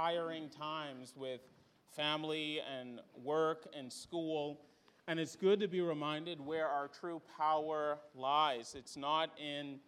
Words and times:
tiring 0.00 0.48
times 0.48 1.12
with 1.14 1.40
family 1.94 2.58
and 2.60 3.00
work 3.22 3.66
and 3.76 3.92
school. 3.92 4.62
And 5.06 5.20
it's 5.20 5.36
good 5.36 5.60
to 5.60 5.68
be 5.68 5.82
reminded 5.82 6.40
where 6.40 6.68
our 6.68 6.88
true 6.88 7.20
power 7.36 7.98
lies. 8.14 8.74
It's 8.78 8.96
not 8.96 9.30
in 9.38 9.78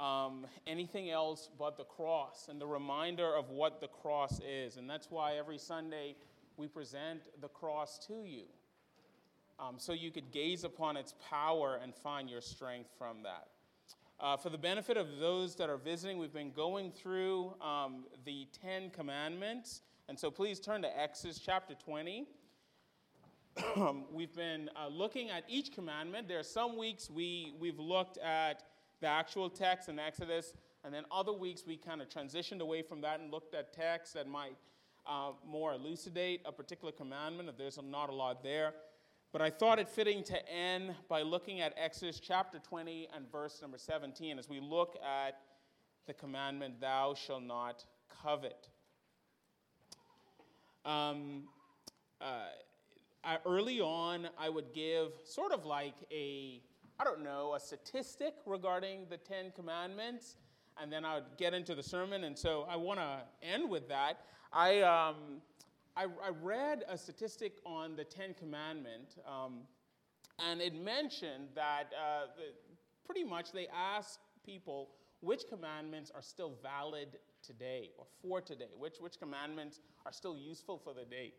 um, 0.00 0.46
anything 0.66 1.10
else 1.10 1.48
but 1.58 1.76
the 1.76 1.84
cross 1.84 2.48
and 2.50 2.60
the 2.60 2.66
reminder 2.66 3.36
of 3.36 3.50
what 3.50 3.80
the 3.80 3.86
cross 3.86 4.40
is. 4.40 4.78
And 4.78 4.90
that's 4.90 5.10
why 5.10 5.36
every 5.36 5.58
Sunday 5.58 6.16
we 6.56 6.66
present 6.66 7.20
the 7.40 7.48
cross 7.48 8.04
to 8.08 8.24
you. 8.24 8.46
Um, 9.60 9.76
so 9.76 9.92
you 9.92 10.10
could 10.10 10.32
gaze 10.32 10.64
upon 10.64 10.96
its 10.96 11.14
power 11.28 11.78
and 11.80 11.94
find 11.94 12.28
your 12.28 12.40
strength 12.40 12.90
from 12.98 13.22
that. 13.22 13.46
Uh, 14.20 14.36
for 14.36 14.50
the 14.50 14.58
benefit 14.58 14.98
of 14.98 15.18
those 15.18 15.54
that 15.54 15.70
are 15.70 15.78
visiting, 15.78 16.18
we've 16.18 16.32
been 16.32 16.50
going 16.50 16.90
through 16.90 17.54
um, 17.62 18.04
the 18.26 18.46
Ten 18.60 18.90
Commandments. 18.90 19.80
And 20.10 20.18
so 20.18 20.30
please 20.30 20.60
turn 20.60 20.82
to 20.82 21.00
Exodus 21.00 21.38
chapter 21.38 21.72
20. 21.74 22.26
we've 24.12 24.34
been 24.34 24.68
uh, 24.76 24.88
looking 24.88 25.30
at 25.30 25.44
each 25.48 25.72
commandment. 25.72 26.28
There 26.28 26.38
are 26.38 26.42
some 26.42 26.76
weeks 26.76 27.08
we, 27.08 27.54
we've 27.58 27.78
looked 27.78 28.18
at 28.18 28.64
the 29.00 29.06
actual 29.06 29.48
text 29.48 29.88
in 29.88 29.98
Exodus, 29.98 30.52
and 30.84 30.92
then 30.92 31.04
other 31.10 31.32
weeks 31.32 31.62
we 31.66 31.78
kind 31.78 32.02
of 32.02 32.10
transitioned 32.10 32.60
away 32.60 32.82
from 32.82 33.00
that 33.00 33.20
and 33.20 33.32
looked 33.32 33.54
at 33.54 33.72
texts 33.72 34.12
that 34.12 34.28
might 34.28 34.56
uh, 35.06 35.30
more 35.46 35.72
elucidate 35.72 36.42
a 36.44 36.52
particular 36.52 36.92
commandment 36.92 37.48
if 37.48 37.56
there's 37.56 37.78
not 37.82 38.10
a 38.10 38.14
lot 38.14 38.42
there. 38.42 38.74
But 39.32 39.42
I 39.42 39.50
thought 39.50 39.78
it 39.78 39.88
fitting 39.88 40.24
to 40.24 40.48
end 40.48 40.94
by 41.08 41.22
looking 41.22 41.60
at 41.60 41.72
Exodus 41.76 42.18
chapter 42.18 42.58
20 42.58 43.08
and 43.14 43.30
verse 43.30 43.60
number 43.62 43.78
17 43.78 44.38
as 44.38 44.48
we 44.48 44.60
look 44.60 44.96
at 45.04 45.40
the 46.06 46.14
commandment, 46.14 46.80
Thou 46.80 47.14
shalt 47.14 47.44
not 47.44 47.84
covet. 48.22 48.68
Um, 50.84 51.44
uh, 52.20 53.36
early 53.46 53.80
on, 53.80 54.28
I 54.38 54.48
would 54.48 54.72
give 54.72 55.12
sort 55.24 55.52
of 55.52 55.64
like 55.64 55.94
a 56.10 56.60
I 57.00 57.04
don't 57.04 57.22
know, 57.22 57.54
a 57.54 57.60
statistic 57.60 58.34
regarding 58.44 59.06
the 59.08 59.16
Ten 59.16 59.52
Commandments, 59.56 60.36
and 60.78 60.92
then 60.92 61.02
I 61.02 61.14
would 61.14 61.38
get 61.38 61.54
into 61.54 61.74
the 61.74 61.82
sermon. 61.82 62.24
And 62.24 62.38
so 62.38 62.66
I 62.68 62.76
want 62.76 63.00
to 63.00 63.20
end 63.42 63.70
with 63.70 63.88
that. 63.88 64.20
I, 64.52 64.82
um, 64.82 65.40
I, 66.00 66.04
I, 66.04 66.30
read 66.42 66.84
a 66.88 66.96
statistic 66.96 67.58
on 67.66 67.94
the 67.94 68.04
Ten 68.04 68.32
Commandment, 68.32 69.18
um, 69.28 69.58
and 70.38 70.62
it 70.62 70.74
mentioned 70.74 71.48
that 71.54 71.92
uh, 71.92 72.28
the, 72.36 72.54
pretty 73.04 73.22
much 73.22 73.52
they 73.52 73.66
asked 73.68 74.20
people 74.42 74.88
which 75.20 75.42
commandments 75.46 76.10
are 76.14 76.22
still 76.22 76.54
valid 76.62 77.18
today 77.46 77.90
or 77.98 78.06
for 78.22 78.40
today, 78.40 78.70
which, 78.78 78.96
which 78.98 79.18
commandments 79.18 79.80
are 80.06 80.12
still 80.12 80.38
useful 80.38 80.78
for 80.78 80.94
the 80.94 81.04
day. 81.04 81.34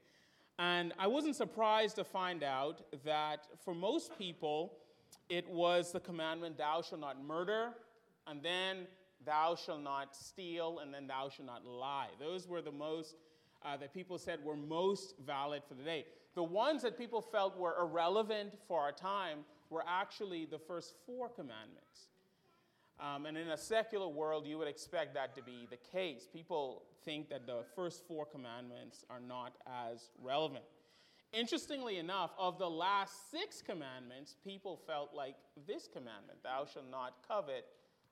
And 0.59 0.93
I 0.99 1.07
wasn't 1.07 1.35
surprised 1.35 1.95
to 1.95 2.03
find 2.03 2.43
out 2.43 2.83
that 3.03 3.47
for 3.65 3.73
most 3.73 4.15
people, 4.15 4.73
it 5.27 5.49
was 5.49 5.91
the 5.91 5.99
commandment, 5.99 6.59
Thou 6.59 6.83
shalt 6.83 7.01
not 7.01 7.19
murder, 7.25 7.71
and 8.27 8.43
then 8.43 8.85
Thou 9.25 9.55
shalt 9.55 9.81
not 9.81 10.15
steal, 10.15 10.79
and 10.83 10.93
then 10.93 11.07
Thou 11.07 11.29
shalt 11.29 11.47
not 11.47 11.65
lie. 11.65 12.09
Those 12.19 12.47
were 12.47 12.61
the 12.61 12.71
most 12.71 13.15
uh, 13.63 13.77
that 13.77 13.93
people 13.93 14.17
said 14.17 14.43
were 14.43 14.55
most 14.55 15.15
valid 15.25 15.63
for 15.67 15.73
the 15.73 15.83
day. 15.83 16.05
The 16.35 16.43
ones 16.43 16.81
that 16.83 16.97
people 16.97 17.21
felt 17.21 17.57
were 17.57 17.75
irrelevant 17.79 18.53
for 18.67 18.81
our 18.81 18.91
time 18.91 19.39
were 19.69 19.83
actually 19.87 20.45
the 20.45 20.59
first 20.59 20.95
four 21.05 21.29
commandments. 21.29 22.09
Um, 22.99 23.25
and 23.25 23.37
in 23.37 23.49
a 23.49 23.57
secular 23.57 24.07
world, 24.07 24.45
you 24.45 24.57
would 24.57 24.67
expect 24.67 25.15
that 25.15 25.35
to 25.35 25.41
be 25.41 25.67
the 25.69 25.77
case. 25.77 26.27
People 26.31 26.83
think 27.03 27.29
that 27.29 27.47
the 27.47 27.63
first 27.75 28.07
four 28.07 28.25
commandments 28.25 29.03
are 29.09 29.19
not 29.19 29.53
as 29.65 30.11
relevant. 30.21 30.65
Interestingly 31.33 31.97
enough, 31.97 32.31
of 32.37 32.59
the 32.59 32.69
last 32.69 33.31
six 33.31 33.61
commandments, 33.61 34.35
people 34.43 34.79
felt 34.85 35.11
like 35.15 35.35
this 35.65 35.87
commandment, 35.87 36.43
thou 36.43 36.65
shalt 36.71 36.91
not 36.91 37.15
covet, 37.27 37.65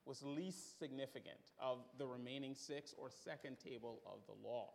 was 0.06 0.24
least 0.24 0.80
significant 0.80 1.52
of 1.62 1.80
the 1.98 2.08
remaining 2.08 2.56
six 2.56 2.96
or 2.98 3.10
second 3.12 3.58
table 3.60 4.02
of 4.06 4.20
the 4.26 4.48
law. 4.48 4.70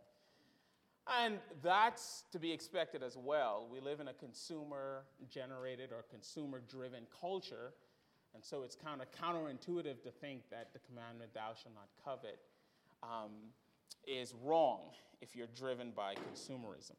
And 1.06 1.38
that's 1.62 2.24
to 2.32 2.38
be 2.38 2.50
expected 2.50 3.02
as 3.02 3.16
well. 3.16 3.68
We 3.70 3.80
live 3.80 4.00
in 4.00 4.08
a 4.08 4.14
consumer 4.14 5.04
generated 5.28 5.90
or 5.92 6.04
consumer 6.10 6.62
driven 6.68 7.06
culture, 7.20 7.74
and 8.34 8.42
so 8.42 8.62
it's 8.62 8.74
kind 8.74 9.02
of 9.02 9.08
counterintuitive 9.12 10.02
to 10.02 10.10
think 10.10 10.42
that 10.50 10.72
the 10.72 10.78
commandment, 10.80 11.34
thou 11.34 11.52
shalt 11.54 11.74
not 11.74 11.88
covet, 12.02 12.38
um, 13.02 13.30
is 14.06 14.34
wrong 14.42 14.80
if 15.20 15.36
you're 15.36 15.46
driven 15.54 15.90
by 15.90 16.14
consumerism. 16.14 16.96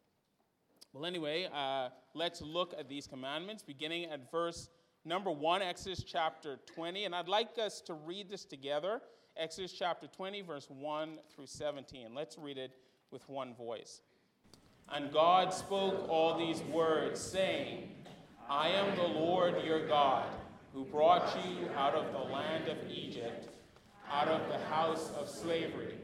Well, 0.93 1.05
anyway, 1.05 1.49
uh, 1.53 1.89
let's 2.13 2.41
look 2.41 2.73
at 2.77 2.87
these 2.87 3.07
commandments, 3.07 3.63
beginning 3.63 4.05
at 4.05 4.31
verse 4.31 4.69
number 5.03 5.31
1, 5.31 5.61
Exodus 5.61 6.03
chapter 6.03 6.59
20. 6.73 7.05
And 7.05 7.15
I'd 7.15 7.27
like 7.27 7.57
us 7.57 7.81
to 7.81 7.95
read 7.95 8.29
this 8.29 8.45
together 8.45 9.01
Exodus 9.37 9.73
chapter 9.73 10.07
20, 10.07 10.41
verse 10.43 10.67
1 10.69 11.17
through 11.35 11.47
17. 11.47 12.15
Let's 12.15 12.37
read 12.37 12.57
it 12.57 12.71
with 13.11 13.27
one 13.29 13.53
voice. 13.53 14.01
And 14.91 15.11
God 15.11 15.53
spoke 15.53 16.07
all 16.09 16.37
these 16.37 16.61
words, 16.63 17.19
saying, 17.19 17.89
I 18.49 18.69
am 18.69 18.95
the 18.95 19.07
Lord 19.07 19.63
your 19.63 19.87
God, 19.87 20.27
who 20.73 20.85
brought 20.85 21.35
you 21.43 21.69
out 21.75 21.95
of 21.95 22.11
the 22.11 22.31
land 22.33 22.67
of 22.67 22.77
Egypt, 22.91 23.49
out 24.11 24.27
of 24.27 24.47
the 24.49 24.59
house 24.67 25.11
of 25.19 25.29
slavery. 25.29 25.95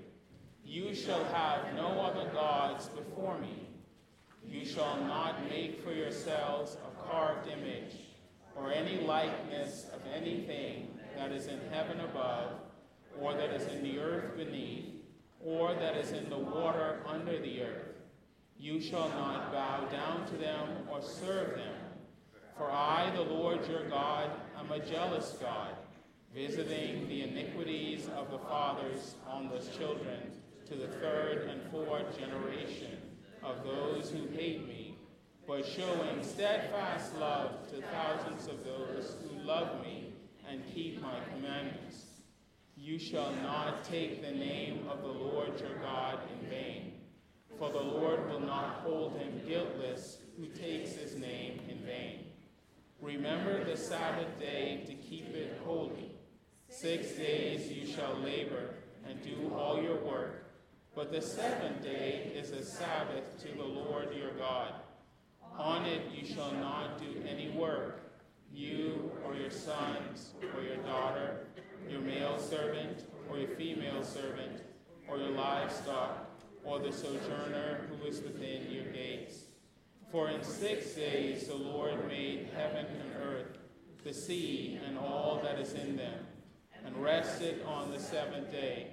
You 0.65 0.95
shall 0.95 1.23
have 1.25 1.75
no 1.75 2.01
other 2.01 2.29
gods 2.31 2.87
before 2.87 3.37
me. 3.37 3.67
You 4.47 4.65
shall 4.65 4.97
not 5.01 5.47
make 5.49 5.83
for 5.83 5.91
yourselves 5.91 6.77
a 6.77 7.09
carved 7.09 7.47
image 7.47 7.95
or 8.55 8.71
any 8.71 9.01
likeness 9.01 9.85
of 9.93 10.01
anything 10.13 10.87
that 11.17 11.31
is 11.31 11.47
in 11.47 11.59
heaven 11.71 11.99
above, 12.01 12.53
or 13.19 13.33
that 13.33 13.51
is 13.51 13.67
in 13.67 13.83
the 13.83 13.99
earth 13.99 14.35
beneath, 14.35 14.90
or 15.45 15.73
that 15.75 15.95
is 15.97 16.11
in 16.11 16.29
the 16.29 16.37
water 16.37 16.99
under 17.05 17.39
the 17.39 17.61
earth. 17.63 17.95
You 18.57 18.79
shall 18.79 19.09
not 19.09 19.51
bow 19.51 19.85
down 19.85 20.25
to 20.27 20.37
them 20.37 20.67
or 20.91 21.01
serve 21.01 21.55
them. 21.55 21.75
For 22.57 22.69
I, 22.69 23.11
the 23.15 23.23
Lord 23.23 23.67
your 23.67 23.89
God, 23.89 24.29
am 24.57 24.71
a 24.71 24.79
jealous 24.79 25.35
God, 25.41 25.75
visiting 26.35 27.07
the 27.07 27.23
iniquities 27.23 28.07
of 28.15 28.29
the 28.29 28.37
fathers 28.37 29.15
on 29.27 29.49
the 29.49 29.59
children 29.77 30.31
to 30.67 30.75
the 30.75 30.87
third 30.87 31.49
and 31.49 31.61
fourth 31.71 32.17
generation 32.17 32.97
of 33.43 33.63
those 33.63 34.11
who 34.11 34.27
hate 34.37 34.67
me, 34.67 34.95
but 35.47 35.65
showing 35.65 36.21
steadfast 36.21 37.17
love 37.17 37.67
to 37.71 37.81
thousands 37.81 38.47
of 38.47 38.63
those 38.63 39.15
who 39.23 39.41
love 39.41 39.81
me 39.81 40.13
and 40.47 40.61
keep 40.73 41.01
my 41.01 41.15
commandments. 41.33 42.10
You 42.81 42.97
shall 42.97 43.31
not 43.43 43.83
take 43.83 44.21
the 44.21 44.31
name 44.31 44.87
of 44.89 45.01
the 45.01 45.07
Lord 45.07 45.59
your 45.59 45.77
God 45.81 46.19
in 46.33 46.49
vain, 46.49 46.93
for 47.59 47.69
the 47.69 47.79
Lord 47.79 48.27
will 48.29 48.39
not 48.39 48.81
hold 48.83 49.17
him 49.17 49.41
guiltless 49.47 50.17
who 50.37 50.47
takes 50.47 50.93
his 50.93 51.15
name 51.15 51.61
in 51.69 51.77
vain. 51.85 52.25
Remember 52.99 53.63
the 53.63 53.77
Sabbath 53.77 54.39
day 54.39 54.83
to 54.87 54.93
keep 54.95 55.33
it 55.35 55.61
holy. 55.63 56.11
Six 56.69 57.11
days 57.11 57.71
you 57.71 57.85
shall 57.85 58.15
labor 58.23 58.75
and 59.07 59.21
do 59.23 59.53
all 59.55 59.81
your 59.81 59.97
work 60.03 60.41
but 60.93 61.11
the 61.11 61.21
seventh 61.21 61.81
day 61.81 62.31
is 62.35 62.51
a 62.51 62.63
Sabbath 62.63 63.39
to 63.41 63.57
the 63.57 63.63
Lord 63.63 64.13
your 64.13 64.31
God. 64.31 64.73
On 65.57 65.85
it 65.85 66.01
you 66.13 66.25
shall 66.25 66.51
not 66.51 66.99
do 66.99 67.23
any 67.27 67.49
work, 67.49 68.01
you 68.53 69.09
or 69.25 69.33
your 69.33 69.51
sons 69.51 70.33
or 70.53 70.61
your 70.61 70.77
daughter, 70.77 71.47
your 71.89 72.01
male 72.01 72.39
servant 72.39 73.05
or 73.31 73.39
your 73.39 73.49
female 73.49 74.03
servant, 74.03 74.61
or 75.07 75.17
your 75.17 75.29
livestock, 75.29 76.29
or 76.63 76.79
the 76.79 76.91
sojourner 76.91 77.87
who 77.89 78.05
is 78.05 78.21
within 78.21 78.69
your 78.69 78.85
gates. 78.91 79.45
For 80.11 80.29
in 80.29 80.43
six 80.43 80.93
days 80.93 81.47
the 81.47 81.55
Lord 81.55 82.07
made 82.07 82.49
heaven 82.55 82.85
and 82.85 83.23
earth, 83.23 83.57
the 84.03 84.13
sea 84.13 84.79
and 84.85 84.97
all 84.97 85.39
that 85.43 85.59
is 85.59 85.73
in 85.73 85.95
them, 85.95 86.25
and 86.85 87.01
rested 87.01 87.63
on 87.65 87.91
the 87.91 87.99
seventh 87.99 88.51
day. 88.51 88.87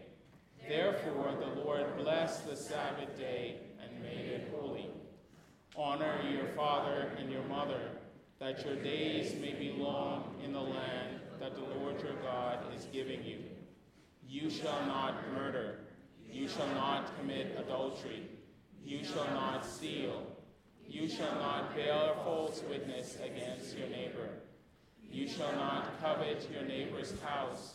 Therefore, 0.68 1.34
the 1.40 1.60
Lord 1.60 1.96
blessed 1.96 2.48
the 2.48 2.56
Sabbath 2.56 3.18
day 3.18 3.56
and 3.82 4.02
made 4.02 4.26
it 4.26 4.54
holy. 4.54 4.90
Honor 5.74 6.20
your 6.30 6.48
father 6.48 7.12
and 7.18 7.32
your 7.32 7.44
mother, 7.44 7.90
that 8.38 8.64
your 8.64 8.76
days 8.76 9.34
may 9.40 9.54
be 9.54 9.74
long 9.76 10.34
in 10.44 10.52
the 10.52 10.60
land 10.60 11.20
that 11.40 11.54
the 11.54 11.78
Lord 11.78 12.02
your 12.02 12.14
God 12.22 12.58
is 12.74 12.86
giving 12.92 13.24
you. 13.24 13.38
You 14.26 14.50
shall 14.50 14.84
not 14.86 15.14
murder. 15.32 15.80
You 16.30 16.48
shall 16.48 16.68
not 16.74 17.16
commit 17.18 17.56
adultery. 17.58 18.28
You 18.84 19.04
shall 19.04 19.28
not 19.34 19.64
steal. 19.64 20.22
You 20.86 21.08
shall 21.08 21.34
not 21.36 21.74
bear 21.74 22.14
false 22.24 22.62
witness 22.68 23.16
against 23.22 23.76
your 23.76 23.88
neighbor. 23.88 24.28
You 25.10 25.28
shall 25.28 25.52
not 25.52 26.00
covet 26.00 26.48
your 26.52 26.64
neighbor's 26.64 27.12
house. 27.22 27.74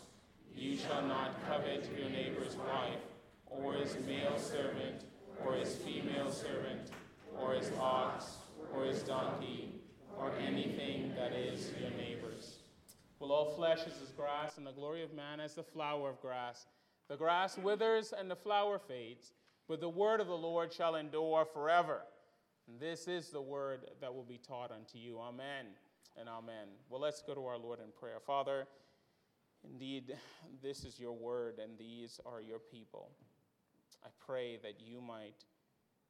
You 0.55 0.77
shall 0.77 1.01
not 1.03 1.35
covet 1.47 1.89
your 1.97 2.09
neighbor's 2.09 2.55
wife, 2.55 2.99
or 3.47 3.73
his 3.73 3.97
male 4.05 4.37
servant, 4.37 5.05
or 5.43 5.53
his 5.53 5.75
female 5.77 6.31
servant, 6.31 6.91
or 7.39 7.53
his 7.53 7.71
ox, 7.79 8.25
or 8.73 8.85
his 8.85 9.01
donkey, 9.01 9.73
or 10.17 10.31
anything 10.47 11.13
that 11.15 11.33
is 11.33 11.71
your 11.79 11.89
neighbor's. 11.91 12.12
Well, 13.23 13.31
all 13.31 13.55
flesh 13.55 13.79
is 13.87 13.93
as 14.03 14.11
grass, 14.11 14.57
and 14.57 14.67
the 14.67 14.73
glory 14.73 15.01
of 15.01 15.13
man 15.13 15.39
as 15.39 15.55
the 15.55 15.63
flower 15.63 16.09
of 16.09 16.19
grass. 16.19 16.67
The 17.07 17.15
grass 17.15 17.57
withers 17.57 18.11
and 18.11 18.29
the 18.29 18.35
flower 18.35 18.77
fades, 18.77 19.31
but 19.65 19.79
the 19.79 19.87
word 19.87 20.19
of 20.19 20.27
the 20.27 20.35
Lord 20.35 20.73
shall 20.73 20.95
endure 20.95 21.45
forever. 21.45 22.01
And 22.67 22.81
this 22.81 23.07
is 23.07 23.29
the 23.29 23.41
word 23.41 23.85
that 24.01 24.13
will 24.13 24.25
be 24.25 24.41
taught 24.45 24.71
unto 24.71 24.97
you. 24.97 25.19
Amen 25.19 25.67
and 26.19 26.27
amen. 26.27 26.67
Well, 26.89 26.99
let's 26.99 27.21
go 27.21 27.33
to 27.33 27.45
our 27.45 27.57
Lord 27.57 27.79
in 27.79 27.93
prayer. 27.97 28.19
Father, 28.27 28.67
indeed, 29.63 30.17
this 30.61 30.83
is 30.83 30.99
your 30.99 31.13
word, 31.13 31.59
and 31.63 31.79
these 31.79 32.19
are 32.25 32.41
your 32.41 32.59
people. 32.59 33.09
I 34.03 34.09
pray 34.19 34.59
that 34.63 34.81
you 34.85 34.99
might 34.99 35.45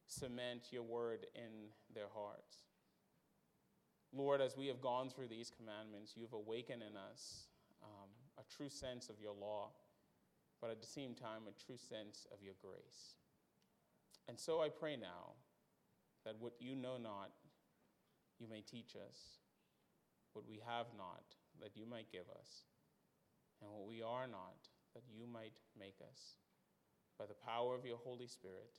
cement 0.08 0.70
your 0.72 0.82
word 0.82 1.28
in 1.36 1.70
their 1.94 2.10
hearts. 2.12 2.58
Lord, 4.16 4.42
as 4.42 4.56
we 4.56 4.68
have 4.68 4.80
gone 4.80 5.10
through 5.10 5.28
these 5.28 5.50
commandments, 5.50 6.14
you've 6.16 6.34
awakened 6.34 6.84
in 6.84 6.96
us 6.96 7.48
um, 7.82 8.10
a 8.38 8.44
true 8.56 8.70
sense 8.70 9.10
of 9.10 9.20
your 9.20 9.34
law, 9.34 9.70
but 10.62 10.70
at 10.70 10.80
the 10.80 10.88
same 10.88 11.16
time, 11.16 11.44
a 11.50 11.66
true 11.66 11.78
sense 11.78 12.28
of 12.32 12.38
your 12.44 12.54
grace. 12.62 13.18
And 14.30 14.40
so 14.40 14.62
I 14.62 14.70
pray 14.70 14.96
now 14.96 15.34
that 16.26 16.36
what 16.40 16.54
you 16.60 16.76
know 16.76 16.98
not, 16.98 17.32
you 18.40 18.48
may 18.48 18.62
teach 18.62 18.96
us, 18.96 19.42
what 20.34 20.48
we 20.48 20.62
have 20.66 20.88
not, 20.98 21.24
that 21.62 21.76
you 21.76 21.86
might 21.86 22.12
give 22.12 22.30
us, 22.40 22.70
and 23.62 23.72
what 23.72 23.88
we 23.88 24.02
are 24.02 24.28
not, 24.28 24.70
that 24.94 25.04
you 25.12 25.26
might 25.26 25.54
make 25.78 25.98
us, 26.02 26.38
by 27.18 27.26
the 27.26 27.46
power 27.46 27.76
of 27.76 27.86
your 27.86 27.98
Holy 27.98 28.28
Spirit, 28.28 28.78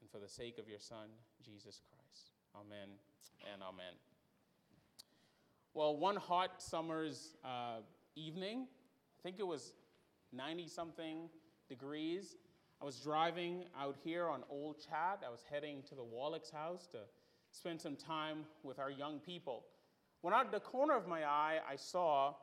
and 0.00 0.10
for 0.10 0.18
the 0.18 0.28
sake 0.28 0.58
of 0.58 0.68
your 0.68 0.80
Son, 0.80 1.08
Jesus 1.42 1.80
Christ. 1.80 2.30
Amen 2.54 2.88
and 3.52 3.62
amen. 3.62 4.17
Well, 5.78 5.96
one 5.96 6.16
hot 6.16 6.60
summer's 6.60 7.36
uh, 7.44 7.82
evening, 8.16 8.66
I 8.66 9.22
think 9.22 9.36
it 9.38 9.46
was 9.46 9.74
90 10.32 10.66
something 10.66 11.28
degrees. 11.68 12.34
I 12.82 12.84
was 12.84 12.96
driving 12.96 13.62
out 13.80 13.94
here 14.02 14.28
on 14.28 14.42
Old 14.50 14.78
Chat. 14.84 15.20
I 15.24 15.30
was 15.30 15.44
heading 15.48 15.84
to 15.88 15.94
the 15.94 16.02
Wallach's 16.02 16.50
house 16.50 16.88
to 16.90 16.98
spend 17.52 17.80
some 17.80 17.94
time 17.94 18.38
with 18.64 18.80
our 18.80 18.90
young 18.90 19.20
people. 19.20 19.66
When 20.22 20.34
out 20.34 20.46
of 20.46 20.50
the 20.50 20.58
corner 20.58 20.96
of 20.96 21.06
my 21.06 21.22
eye, 21.22 21.60
I 21.70 21.76
saw 21.76 22.34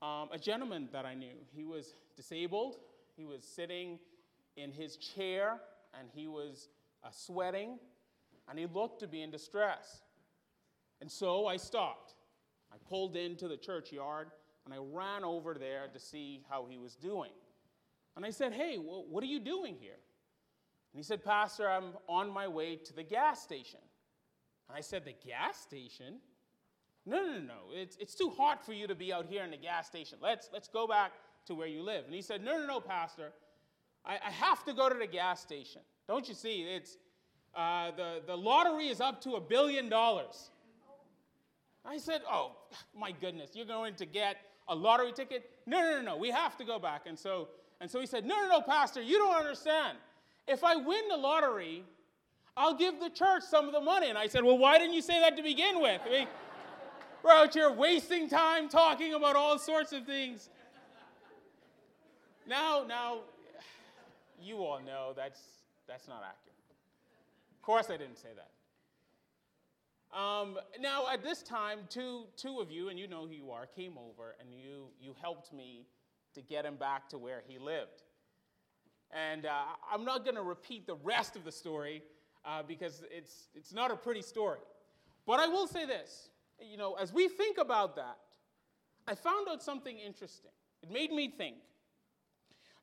um, 0.00 0.30
a 0.32 0.38
gentleman 0.38 0.88
that 0.90 1.04
I 1.04 1.14
knew. 1.14 1.36
He 1.54 1.64
was 1.64 1.96
disabled. 2.16 2.76
He 3.14 3.26
was 3.26 3.44
sitting 3.44 3.98
in 4.56 4.72
his 4.72 4.96
chair 4.96 5.60
and 6.00 6.08
he 6.14 6.28
was 6.28 6.70
uh, 7.04 7.10
sweating 7.10 7.78
and 8.48 8.58
he 8.58 8.64
looked 8.64 9.00
to 9.00 9.06
be 9.06 9.20
in 9.20 9.30
distress. 9.30 10.00
And 11.02 11.12
so 11.12 11.46
I 11.46 11.58
stopped. 11.58 12.14
Pulled 12.88 13.16
into 13.16 13.48
the 13.48 13.56
churchyard 13.56 14.28
and 14.64 14.74
I 14.74 14.78
ran 14.78 15.24
over 15.24 15.54
there 15.54 15.88
to 15.92 15.98
see 15.98 16.42
how 16.50 16.66
he 16.68 16.76
was 16.78 16.94
doing. 16.94 17.30
And 18.16 18.24
I 18.26 18.30
said, 18.30 18.52
Hey, 18.52 18.76
well, 18.78 19.04
what 19.08 19.22
are 19.22 19.28
you 19.28 19.40
doing 19.40 19.76
here? 19.80 19.98
And 20.92 20.98
he 20.98 21.02
said, 21.02 21.24
Pastor, 21.24 21.68
I'm 21.68 21.92
on 22.08 22.30
my 22.30 22.48
way 22.48 22.76
to 22.76 22.92
the 22.94 23.02
gas 23.02 23.42
station. 23.42 23.80
And 24.68 24.76
I 24.76 24.80
said, 24.80 25.04
The 25.04 25.14
gas 25.26 25.58
station? 25.60 26.18
No, 27.06 27.24
no, 27.24 27.32
no, 27.32 27.38
no. 27.38 27.54
It's, 27.72 27.96
it's 27.96 28.14
too 28.14 28.30
hot 28.36 28.64
for 28.64 28.74
you 28.74 28.86
to 28.86 28.94
be 28.94 29.12
out 29.12 29.26
here 29.26 29.42
in 29.42 29.50
the 29.50 29.56
gas 29.56 29.86
station. 29.86 30.18
Let's, 30.20 30.50
let's 30.52 30.68
go 30.68 30.86
back 30.86 31.12
to 31.46 31.54
where 31.54 31.66
you 31.66 31.82
live. 31.82 32.04
And 32.04 32.14
he 32.14 32.20
said, 32.20 32.44
No, 32.44 32.58
no, 32.58 32.66
no, 32.66 32.80
Pastor. 32.80 33.32
I, 34.04 34.14
I 34.14 34.30
have 34.30 34.64
to 34.64 34.74
go 34.74 34.88
to 34.88 34.98
the 34.98 35.06
gas 35.06 35.40
station. 35.40 35.80
Don't 36.06 36.28
you 36.28 36.34
see? 36.34 36.62
It's, 36.62 36.98
uh, 37.54 37.92
the, 37.96 38.22
the 38.26 38.36
lottery 38.36 38.88
is 38.88 39.00
up 39.00 39.22
to 39.22 39.36
a 39.36 39.40
billion 39.40 39.88
dollars. 39.88 40.50
I 41.84 41.98
said, 41.98 42.22
Oh, 42.30 42.52
my 42.96 43.12
goodness, 43.12 43.50
you're 43.54 43.66
going 43.66 43.94
to 43.94 44.06
get 44.06 44.36
a 44.68 44.74
lottery 44.74 45.12
ticket? 45.12 45.50
No, 45.66 45.80
no, 45.80 45.96
no, 45.96 46.02
no, 46.02 46.16
we 46.16 46.30
have 46.30 46.56
to 46.58 46.64
go 46.64 46.78
back. 46.78 47.02
And 47.06 47.18
so, 47.18 47.48
and 47.80 47.90
so 47.90 48.00
he 48.00 48.06
said, 48.06 48.24
No, 48.24 48.36
no, 48.42 48.48
no, 48.48 48.60
Pastor, 48.60 49.00
you 49.00 49.18
don't 49.18 49.36
understand. 49.36 49.98
If 50.46 50.64
I 50.64 50.76
win 50.76 51.08
the 51.08 51.16
lottery, 51.16 51.84
I'll 52.56 52.74
give 52.74 52.98
the 53.00 53.10
church 53.10 53.42
some 53.42 53.66
of 53.66 53.72
the 53.72 53.80
money. 53.80 54.08
And 54.08 54.18
I 54.18 54.26
said, 54.26 54.44
Well, 54.44 54.58
why 54.58 54.78
didn't 54.78 54.94
you 54.94 55.02
say 55.02 55.20
that 55.20 55.36
to 55.36 55.42
begin 55.42 55.80
with? 55.80 56.00
I 56.06 56.10
mean, 56.10 56.28
we're 57.22 57.32
out 57.32 57.52
here 57.54 57.70
wasting 57.70 58.28
time 58.28 58.68
talking 58.68 59.14
about 59.14 59.36
all 59.36 59.58
sorts 59.58 59.92
of 59.92 60.04
things. 60.04 60.48
Now, 62.46 62.84
now, 62.88 63.18
you 64.40 64.58
all 64.58 64.80
know 64.80 65.12
that's, 65.14 65.40
that's 65.86 66.08
not 66.08 66.22
accurate. 66.22 66.56
Of 67.56 67.62
course, 67.62 67.90
I 67.90 67.96
didn't 67.96 68.16
say 68.16 68.28
that. 68.34 68.48
Um, 70.12 70.58
now, 70.80 71.06
at 71.12 71.22
this 71.22 71.42
time, 71.42 71.80
two, 71.88 72.24
two 72.36 72.60
of 72.60 72.70
you, 72.70 72.88
and 72.88 72.98
you 72.98 73.06
know 73.06 73.26
who 73.26 73.32
you 73.32 73.50
are, 73.50 73.66
came 73.66 73.98
over 73.98 74.36
and 74.40 74.52
you, 74.52 74.86
you 75.00 75.14
helped 75.20 75.52
me 75.52 75.86
to 76.34 76.42
get 76.42 76.64
him 76.64 76.76
back 76.76 77.08
to 77.10 77.18
where 77.18 77.42
he 77.46 77.58
lived. 77.58 78.02
And 79.10 79.46
uh, 79.46 79.52
I'm 79.90 80.04
not 80.04 80.24
going 80.24 80.36
to 80.36 80.42
repeat 80.42 80.86
the 80.86 80.96
rest 80.96 81.36
of 81.36 81.44
the 81.44 81.52
story 81.52 82.02
uh, 82.44 82.62
because 82.62 83.02
it's, 83.10 83.48
it's 83.54 83.72
not 83.72 83.90
a 83.90 83.96
pretty 83.96 84.22
story. 84.22 84.60
But 85.26 85.40
I 85.40 85.46
will 85.46 85.66
say 85.66 85.84
this 85.84 86.30
you 86.60 86.76
know, 86.76 86.94
as 86.94 87.12
we 87.12 87.28
think 87.28 87.58
about 87.58 87.96
that, 87.96 88.18
I 89.06 89.14
found 89.14 89.48
out 89.48 89.62
something 89.62 89.96
interesting. 89.96 90.50
It 90.82 90.90
made 90.90 91.12
me 91.12 91.28
think. 91.28 91.56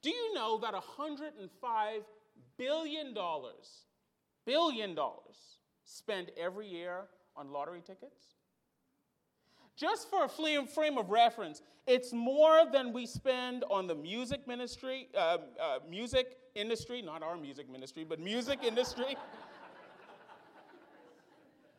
Do 0.02 0.10
you 0.10 0.34
know 0.34 0.60
that 0.60 0.74
$105 0.74 1.32
billion, 2.58 3.14
billion 4.46 4.96
dollars, 4.96 5.38
spent 5.84 6.32
every 6.38 6.68
year 6.68 7.06
on 7.36 7.52
lottery 7.52 7.82
tickets? 7.86 8.36
Just 9.76 10.10
for 10.10 10.24
a 10.26 10.30
frame 10.30 10.98
of 10.98 11.10
reference, 11.10 11.62
it's 11.86 12.14
more 12.14 12.64
than 12.72 12.94
we 12.94 13.06
spend 13.06 13.66
on 13.70 13.88
the 13.88 13.96
music 13.96 14.48
ministry, 14.48 15.10
uh, 15.16 15.38
uh, 15.60 15.80
music 15.90 16.38
industry, 16.56 17.02
not 17.02 17.22
our 17.22 17.36
music 17.36 17.70
ministry, 17.70 18.06
but 18.06 18.20
music 18.20 18.60
industry, 18.64 19.18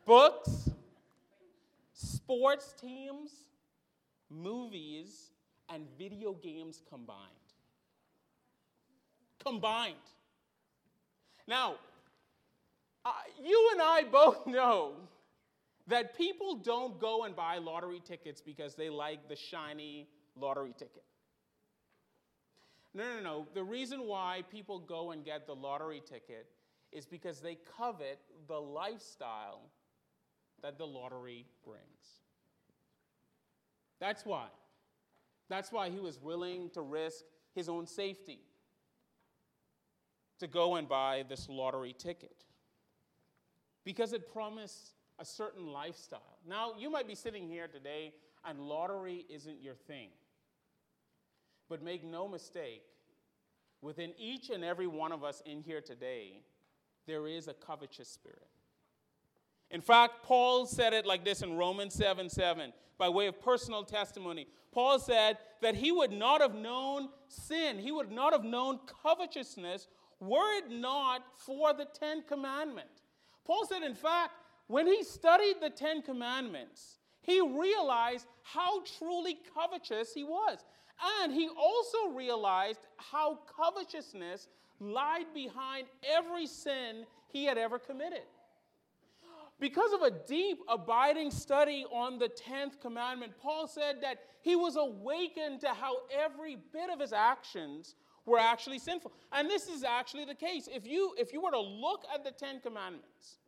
books, 0.05 0.69
sports 1.93 2.73
teams, 2.79 3.31
movies, 4.29 5.31
and 5.69 5.87
video 5.97 6.33
games 6.33 6.83
combined. 6.87 7.19
Combined. 9.43 9.95
Now, 11.47 11.75
uh, 13.03 13.11
you 13.43 13.69
and 13.71 13.81
I 13.81 14.03
both 14.03 14.45
know 14.47 14.93
that 15.87 16.17
people 16.17 16.55
don't 16.55 16.99
go 16.99 17.23
and 17.23 17.35
buy 17.35 17.57
lottery 17.57 18.01
tickets 18.03 18.41
because 18.41 18.75
they 18.75 18.89
like 18.89 19.27
the 19.29 19.35
shiny 19.35 20.07
lottery 20.35 20.73
ticket. 20.77 21.03
No, 22.93 23.03
no, 23.15 23.23
no. 23.23 23.47
The 23.53 23.63
reason 23.63 24.01
why 24.07 24.43
people 24.51 24.79
go 24.79 25.11
and 25.11 25.23
get 25.23 25.47
the 25.47 25.55
lottery 25.55 26.01
ticket 26.05 26.47
is 26.91 27.05
because 27.05 27.39
they 27.39 27.57
covet 27.77 28.19
the 28.47 28.59
lifestyle 28.59 29.61
that 30.61 30.77
the 30.77 30.87
lottery 30.87 31.45
brings. 31.63 32.21
That's 33.99 34.25
why. 34.25 34.47
That's 35.49 35.71
why 35.71 35.89
he 35.89 35.99
was 35.99 36.19
willing 36.21 36.69
to 36.71 36.81
risk 36.81 37.23
his 37.55 37.69
own 37.69 37.87
safety 37.87 38.39
to 40.39 40.47
go 40.47 40.75
and 40.75 40.87
buy 40.87 41.23
this 41.27 41.47
lottery 41.49 41.93
ticket 41.97 42.43
because 43.83 44.13
it 44.13 44.31
promised 44.31 44.96
a 45.19 45.25
certain 45.25 45.67
lifestyle. 45.67 46.39
Now, 46.47 46.73
you 46.77 46.89
might 46.89 47.07
be 47.07 47.15
sitting 47.15 47.47
here 47.47 47.67
today 47.67 48.13
and 48.45 48.59
lottery 48.59 49.25
isn't 49.29 49.61
your 49.61 49.75
thing. 49.75 50.09
But 51.69 51.83
make 51.83 52.03
no 52.03 52.27
mistake, 52.27 52.83
within 53.81 54.13
each 54.17 54.49
and 54.49 54.63
every 54.63 54.87
one 54.87 55.11
of 55.11 55.23
us 55.23 55.41
in 55.45 55.61
here 55.61 55.81
today, 55.81 56.41
there 57.07 57.27
is 57.27 57.47
a 57.47 57.53
covetous 57.53 58.07
spirit. 58.07 58.47
In 59.69 59.81
fact, 59.81 60.23
Paul 60.23 60.65
said 60.65 60.93
it 60.93 61.05
like 61.05 61.25
this 61.25 61.41
in 61.41 61.57
Romans 61.57 61.93
7 61.93 62.29
7, 62.29 62.71
by 62.97 63.09
way 63.09 63.27
of 63.27 63.41
personal 63.41 63.83
testimony. 63.83 64.47
Paul 64.71 64.97
said 64.99 65.37
that 65.61 65.75
he 65.75 65.91
would 65.91 66.11
not 66.11 66.39
have 66.39 66.55
known 66.55 67.09
sin, 67.27 67.79
he 67.79 67.91
would 67.91 68.11
not 68.11 68.31
have 68.31 68.45
known 68.45 68.79
covetousness 69.03 69.87
were 70.19 70.57
it 70.57 70.71
not 70.71 71.23
for 71.37 71.73
the 71.73 71.85
Ten 71.85 72.23
Commandments. 72.23 73.03
Paul 73.45 73.65
said, 73.65 73.83
in 73.83 73.95
fact, 73.95 74.31
when 74.67 74.87
he 74.87 75.03
studied 75.03 75.55
the 75.61 75.69
Ten 75.69 76.01
Commandments, 76.01 76.99
he 77.21 77.41
realized 77.41 78.27
how 78.43 78.81
truly 78.97 79.37
covetous 79.53 80.13
he 80.13 80.23
was. 80.23 80.59
And 81.21 81.31
he 81.31 81.49
also 81.49 82.09
realized 82.15 82.79
how 82.97 83.39
covetousness 83.55 84.47
lied 84.79 85.25
behind 85.33 85.87
every 86.03 86.47
sin 86.47 87.05
he 87.29 87.45
had 87.45 87.57
ever 87.57 87.79
committed. 87.79 88.23
Because 89.59 89.91
of 89.91 90.01
a 90.03 90.11
deep, 90.27 90.59
abiding 90.67 91.31
study 91.31 91.85
on 91.91 92.19
the 92.19 92.29
10th 92.29 92.79
commandment, 92.79 93.33
Paul 93.41 93.67
said 93.67 94.01
that 94.01 94.19
he 94.41 94.55
was 94.55 94.75
awakened 94.75 95.61
to 95.61 95.69
how 95.69 95.97
every 96.15 96.57
bit 96.71 96.91
of 96.91 96.99
his 96.99 97.11
actions 97.11 97.95
were 98.25 98.37
actually 98.37 98.77
sinful. 98.77 99.13
And 99.31 99.49
this 99.49 99.67
is 99.67 99.83
actually 99.83 100.25
the 100.25 100.35
case. 100.35 100.69
If 100.71 100.85
you, 100.85 101.15
if 101.17 101.33
you 101.33 101.41
were 101.41 101.51
to 101.51 101.59
look 101.59 102.03
at 102.13 102.23
the 102.23 102.31
Ten 102.31 102.59
Commandments, 102.59 103.39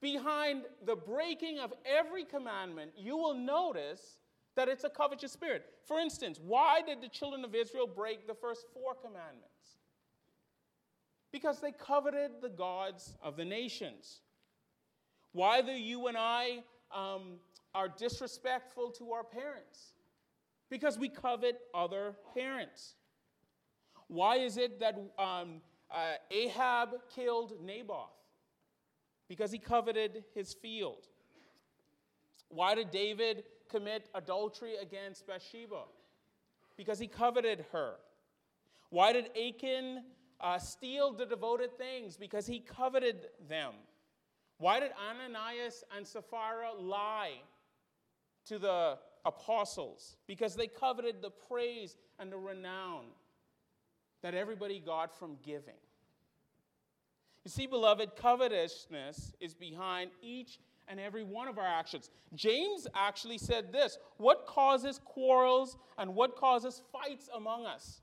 behind 0.00 0.62
the 0.84 0.96
breaking 0.96 1.58
of 1.58 1.72
every 1.84 2.24
commandment, 2.24 2.92
you 2.96 3.16
will 3.16 3.34
notice 3.34 4.18
that 4.56 4.68
it's 4.68 4.84
a 4.84 4.90
covetous 4.90 5.32
spirit. 5.32 5.64
For 5.86 6.00
instance, 6.00 6.40
why 6.44 6.82
did 6.82 7.00
the 7.00 7.08
children 7.08 7.44
of 7.44 7.54
Israel 7.54 7.86
break 7.86 8.26
the 8.26 8.34
first 8.34 8.66
four 8.74 8.94
commandments? 8.94 9.78
Because 11.30 11.60
they 11.60 11.72
coveted 11.72 12.30
the 12.40 12.48
gods 12.48 13.14
of 13.22 13.36
the 13.36 13.44
nations. 13.44 14.20
Why 15.32 15.60
do 15.60 15.72
you 15.72 16.06
and 16.08 16.16
I 16.16 16.64
um, 16.94 17.36
are 17.74 17.88
disrespectful 17.88 18.90
to 18.98 19.12
our 19.12 19.24
parents? 19.24 19.92
Because 20.70 20.98
we 20.98 21.08
covet 21.08 21.60
other 21.74 22.16
parents. 22.34 22.94
Why 24.08 24.36
is 24.36 24.56
it 24.56 24.80
that 24.80 24.98
um, 25.18 25.60
uh, 25.90 26.14
Ahab 26.30 26.90
killed 27.14 27.52
Naboth? 27.62 28.17
Because 29.28 29.52
he 29.52 29.58
coveted 29.58 30.24
his 30.34 30.54
field. 30.54 31.06
Why 32.48 32.74
did 32.74 32.90
David 32.90 33.44
commit 33.68 34.08
adultery 34.14 34.76
against 34.80 35.26
Bathsheba? 35.26 35.82
Because 36.76 36.98
he 36.98 37.06
coveted 37.06 37.66
her. 37.72 37.94
Why 38.90 39.12
did 39.12 39.26
Achan 39.36 40.04
uh, 40.40 40.58
steal 40.58 41.12
the 41.12 41.26
devoted 41.26 41.76
things? 41.76 42.16
Because 42.16 42.46
he 42.46 42.60
coveted 42.60 43.26
them. 43.48 43.72
Why 44.58 44.80
did 44.80 44.92
Ananias 45.10 45.84
and 45.94 46.06
Sapphira 46.06 46.72
lie 46.78 47.34
to 48.46 48.58
the 48.58 48.98
apostles? 49.24 50.16
Because 50.26 50.56
they 50.56 50.66
coveted 50.66 51.16
the 51.20 51.30
praise 51.30 51.96
and 52.18 52.32
the 52.32 52.38
renown 52.38 53.04
that 54.22 54.34
everybody 54.34 54.80
got 54.80 55.16
from 55.16 55.36
giving. 55.44 55.74
You 57.48 57.50
see, 57.50 57.66
beloved, 57.66 58.14
covetousness 58.14 59.32
is 59.40 59.54
behind 59.54 60.10
each 60.20 60.58
and 60.86 61.00
every 61.00 61.24
one 61.24 61.48
of 61.48 61.56
our 61.56 61.66
actions. 61.66 62.10
James 62.34 62.86
actually 62.94 63.38
said 63.38 63.72
this 63.72 63.96
What 64.18 64.44
causes 64.44 65.00
quarrels 65.02 65.78
and 65.96 66.14
what 66.14 66.36
causes 66.36 66.82
fights 66.92 67.30
among 67.34 67.64
us? 67.64 68.02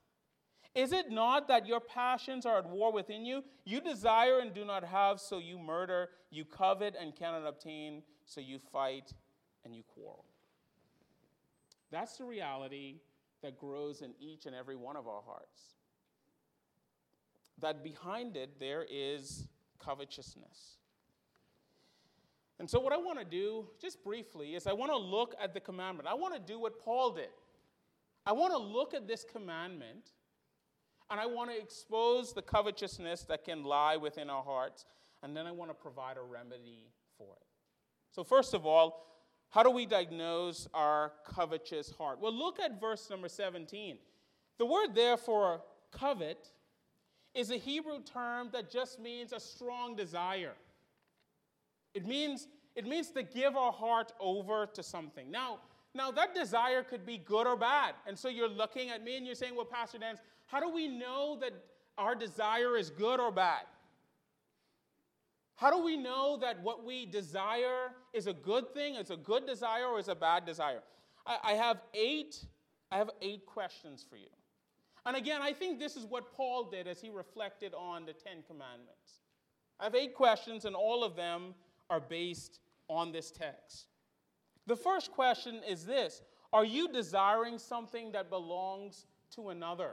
Is 0.73 0.91
it 0.93 1.11
not 1.11 1.47
that 1.47 1.67
your 1.67 1.79
passions 1.79 2.47
are 2.47 2.57
at 2.57 2.67
war 2.67 2.91
within 2.91 3.23
you? 3.23 3.43
You 3.65 3.81
desire 3.81 4.39
and 4.39 4.51
do 4.51 4.65
not 4.65 4.83
have, 4.83 5.19
so 5.19 5.37
you 5.37 5.59
murder. 5.59 6.09
You 6.31 6.43
covet 6.43 6.95
and 6.99 7.15
cannot 7.15 7.45
obtain, 7.45 8.01
so 8.25 8.41
you 8.41 8.57
fight 8.57 9.13
and 9.63 9.75
you 9.75 9.83
quarrel. 9.83 10.25
That's 11.91 12.17
the 12.17 12.25
reality 12.25 12.95
that 13.43 13.59
grows 13.59 14.01
in 14.01 14.15
each 14.19 14.47
and 14.47 14.55
every 14.55 14.75
one 14.75 14.95
of 14.95 15.07
our 15.07 15.21
hearts. 15.23 15.74
That 17.59 17.83
behind 17.83 18.35
it, 18.35 18.59
there 18.59 18.85
is 18.89 19.47
covetousness. 19.79 20.77
And 22.59 22.69
so, 22.69 22.79
what 22.79 22.93
I 22.93 22.97
want 22.97 23.19
to 23.19 23.25
do, 23.25 23.67
just 23.81 24.03
briefly, 24.03 24.55
is 24.55 24.65
I 24.65 24.73
want 24.73 24.91
to 24.91 24.97
look 24.97 25.35
at 25.41 25.53
the 25.53 25.59
commandment. 25.59 26.07
I 26.07 26.13
want 26.13 26.33
to 26.33 26.39
do 26.39 26.59
what 26.59 26.79
Paul 26.79 27.11
did. 27.11 27.29
I 28.25 28.31
want 28.31 28.53
to 28.53 28.57
look 28.57 28.93
at 28.93 29.07
this 29.07 29.23
commandment 29.23 30.11
and 31.09 31.19
I 31.19 31.25
want 31.27 31.51
to 31.51 31.57
expose 31.57 32.33
the 32.33 32.41
covetousness 32.41 33.23
that 33.23 33.43
can 33.43 33.63
lie 33.63 33.97
within 33.97 34.29
our 34.29 34.43
hearts. 34.43 34.85
And 35.21 35.35
then 35.35 35.45
I 35.45 35.51
want 35.51 35.69
to 35.69 35.75
provide 35.75 36.17
a 36.17 36.21
remedy 36.21 36.89
for 37.17 37.35
it. 37.39 37.47
So, 38.11 38.23
first 38.23 38.53
of 38.53 38.65
all, 38.65 39.05
how 39.49 39.63
do 39.63 39.69
we 39.69 39.85
diagnose 39.85 40.67
our 40.73 41.13
covetous 41.25 41.91
heart? 41.91 42.19
Well, 42.19 42.33
look 42.33 42.59
at 42.59 42.79
verse 42.79 43.09
number 43.09 43.29
17. 43.29 43.97
The 44.57 44.65
word 44.65 44.95
there 44.95 45.17
for 45.17 45.61
covet 45.91 46.51
is 47.35 47.51
a 47.51 47.57
Hebrew 47.57 48.01
term 48.01 48.49
that 48.53 48.71
just 48.71 48.99
means 48.99 49.33
a 49.33 49.39
strong 49.39 49.95
desire. 49.95 50.53
It 51.93 52.05
means, 52.05 52.47
it 52.75 52.85
means 52.85 53.11
to 53.11 53.23
give 53.23 53.55
our 53.55 53.71
heart 53.71 54.13
over 54.19 54.65
to 54.73 54.83
something. 54.83 55.29
Now, 55.29 55.59
now, 55.95 56.11
that 56.11 56.35
desire 56.35 56.83
could 56.83 57.05
be 57.05 57.17
good 57.17 57.47
or 57.47 57.55
bad. 57.55 57.95
And 58.05 58.19
so 58.19 58.27
you're 58.27 58.49
looking 58.49 58.89
at 58.89 59.01
me 59.01 59.15
and 59.15 59.25
you're 59.25 59.33
saying, 59.33 59.55
Well, 59.55 59.65
Pastor 59.65 59.97
Dennis, 59.97 60.19
how 60.45 60.59
do 60.59 60.69
we 60.69 60.89
know 60.89 61.37
that 61.39 61.53
our 61.97 62.13
desire 62.15 62.75
is 62.77 62.89
good 62.89 63.21
or 63.21 63.31
bad? 63.31 63.61
How 65.55 65.71
do 65.71 65.81
we 65.81 65.95
know 65.95 66.37
that 66.41 66.61
what 66.61 66.83
we 66.83 67.05
desire 67.05 67.93
is 68.11 68.27
a 68.27 68.33
good 68.33 68.73
thing, 68.73 68.95
is 68.95 69.09
a 69.09 69.15
good 69.15 69.47
desire, 69.47 69.85
or 69.85 69.99
is 69.99 70.09
a 70.09 70.15
bad 70.15 70.45
desire? 70.45 70.83
I, 71.25 71.37
I 71.43 71.53
have 71.53 71.81
eight, 71.93 72.45
I 72.91 72.97
have 72.97 73.09
eight 73.21 73.45
questions 73.45 74.05
for 74.07 74.17
you. 74.17 74.27
And 75.05 75.15
again, 75.15 75.41
I 75.41 75.53
think 75.53 75.79
this 75.79 75.95
is 75.95 76.05
what 76.05 76.33
Paul 76.33 76.69
did 76.69 76.87
as 76.87 76.99
he 76.99 77.09
reflected 77.09 77.73
on 77.75 78.05
the 78.05 78.13
Ten 78.13 78.43
Commandments. 78.47 79.21
I 79.79 79.83
have 79.83 79.95
eight 79.95 80.15
questions, 80.15 80.65
and 80.65 80.75
all 80.75 81.03
of 81.03 81.15
them 81.15 81.53
are 81.89 81.99
based 81.99 82.59
on 82.87 83.11
this 83.11 83.31
text. 83.31 83.87
The 84.67 84.75
first 84.75 85.11
question 85.11 85.61
is 85.67 85.85
this 85.85 86.21
Are 86.51 86.65
you 86.65 86.87
desiring 86.87 87.59
something 87.59 88.11
that 88.13 88.29
belongs 88.29 89.05
to 89.35 89.49
another? 89.49 89.91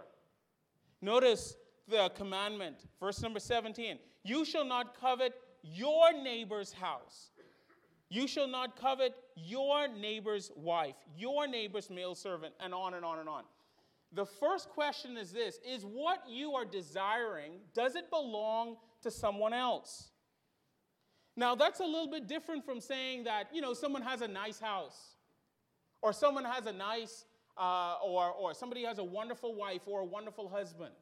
Notice 1.00 1.56
the 1.88 2.10
commandment, 2.14 2.86
verse 3.00 3.20
number 3.20 3.40
17. 3.40 3.98
You 4.24 4.44
shall 4.44 4.64
not 4.64 4.98
covet 4.98 5.34
your 5.62 6.12
neighbor's 6.12 6.72
house. 6.72 7.30
You 8.08 8.28
shall 8.28 8.46
not 8.46 8.76
covet 8.76 9.14
your 9.36 9.88
neighbor's 9.88 10.52
wife, 10.54 10.96
your 11.16 11.48
neighbor's 11.48 11.90
male 11.90 12.14
servant, 12.14 12.54
and 12.60 12.72
on 12.72 12.94
and 12.94 13.04
on 13.04 13.18
and 13.18 13.28
on. 13.28 13.44
The 14.14 14.26
first 14.26 14.68
question 14.68 15.16
is 15.16 15.32
this 15.32 15.58
Is 15.66 15.84
what 15.84 16.22
you 16.28 16.52
are 16.52 16.64
desiring, 16.64 17.60
does 17.74 17.94
it 17.94 18.10
belong 18.10 18.76
to 19.02 19.10
someone 19.10 19.52
else? 19.52 20.10
Now, 21.34 21.54
that's 21.54 21.80
a 21.80 21.84
little 21.84 22.10
bit 22.10 22.28
different 22.28 22.64
from 22.64 22.78
saying 22.80 23.24
that, 23.24 23.48
you 23.54 23.62
know, 23.62 23.72
someone 23.72 24.02
has 24.02 24.20
a 24.20 24.28
nice 24.28 24.60
house, 24.60 25.16
or 26.02 26.12
someone 26.12 26.44
has 26.44 26.66
a 26.66 26.72
nice 26.72 27.24
uh, 27.56 27.96
or, 28.04 28.30
or 28.32 28.54
somebody 28.54 28.84
has 28.84 28.98
a 28.98 29.04
wonderful 29.04 29.54
wife 29.54 29.82
or 29.86 30.00
a 30.00 30.04
wonderful 30.04 30.48
husband. 30.48 30.92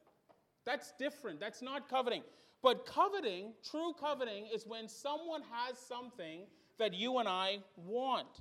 That's 0.65 0.93
different. 0.99 1.41
That's 1.41 1.63
not 1.63 1.89
coveting. 1.89 2.23
But 2.63 2.87
coveting, 2.87 3.55
true 3.69 3.95
coveting, 3.99 4.47
is 4.53 4.67
when 4.67 4.89
someone 4.89 5.43
has 5.51 5.79
something 5.79 6.43
that 6.79 6.93
you 6.93 7.19
and 7.19 7.29
I 7.29 7.59
want. 7.77 8.41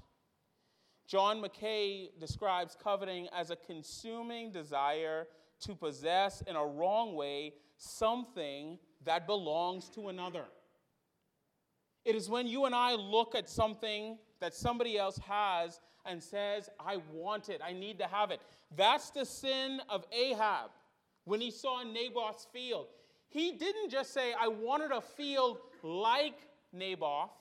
John 1.10 1.42
Mackay 1.42 2.12
describes 2.20 2.78
coveting 2.82 3.28
as 3.36 3.50
a 3.50 3.56
consuming 3.56 4.52
desire 4.52 5.26
to 5.62 5.74
possess 5.74 6.44
in 6.46 6.56
a 6.56 6.64
wrong 6.64 7.16
way 7.16 7.56
something 7.78 8.78
that 9.06 9.26
belongs 9.26 9.90
to 9.90 10.10
another. 10.10 10.46
It 12.06 12.14
is 12.14 12.30
when 12.30 12.46
you 12.46 12.66
and 12.66 12.76
I 12.76 12.94
look 12.94 13.34
at 13.34 13.50
something 13.50 14.20
that 14.40 14.54
somebody 14.54 15.00
else 15.00 15.20
has 15.28 15.80
and 16.06 16.22
says, 16.22 16.70
I 16.80 16.98
want 17.12 17.50
it, 17.50 17.60
I 17.66 17.74
need 17.74 17.98
to 18.00 18.06
have 18.06 18.30
it. 18.30 18.40
That's 18.78 19.10
the 19.10 19.26
sin 19.26 19.82
of 19.90 20.06
Ahab 20.12 20.70
when 21.26 21.42
he 21.42 21.50
saw 21.50 21.82
Naboth's 21.82 22.46
field. 22.54 22.86
He 23.30 23.54
didn't 23.54 23.90
just 23.90 24.14
say, 24.14 24.34
I 24.40 24.48
wanted 24.48 24.92
a 24.92 25.02
field 25.02 25.58
like 25.82 26.38
Naboth. 26.72 27.32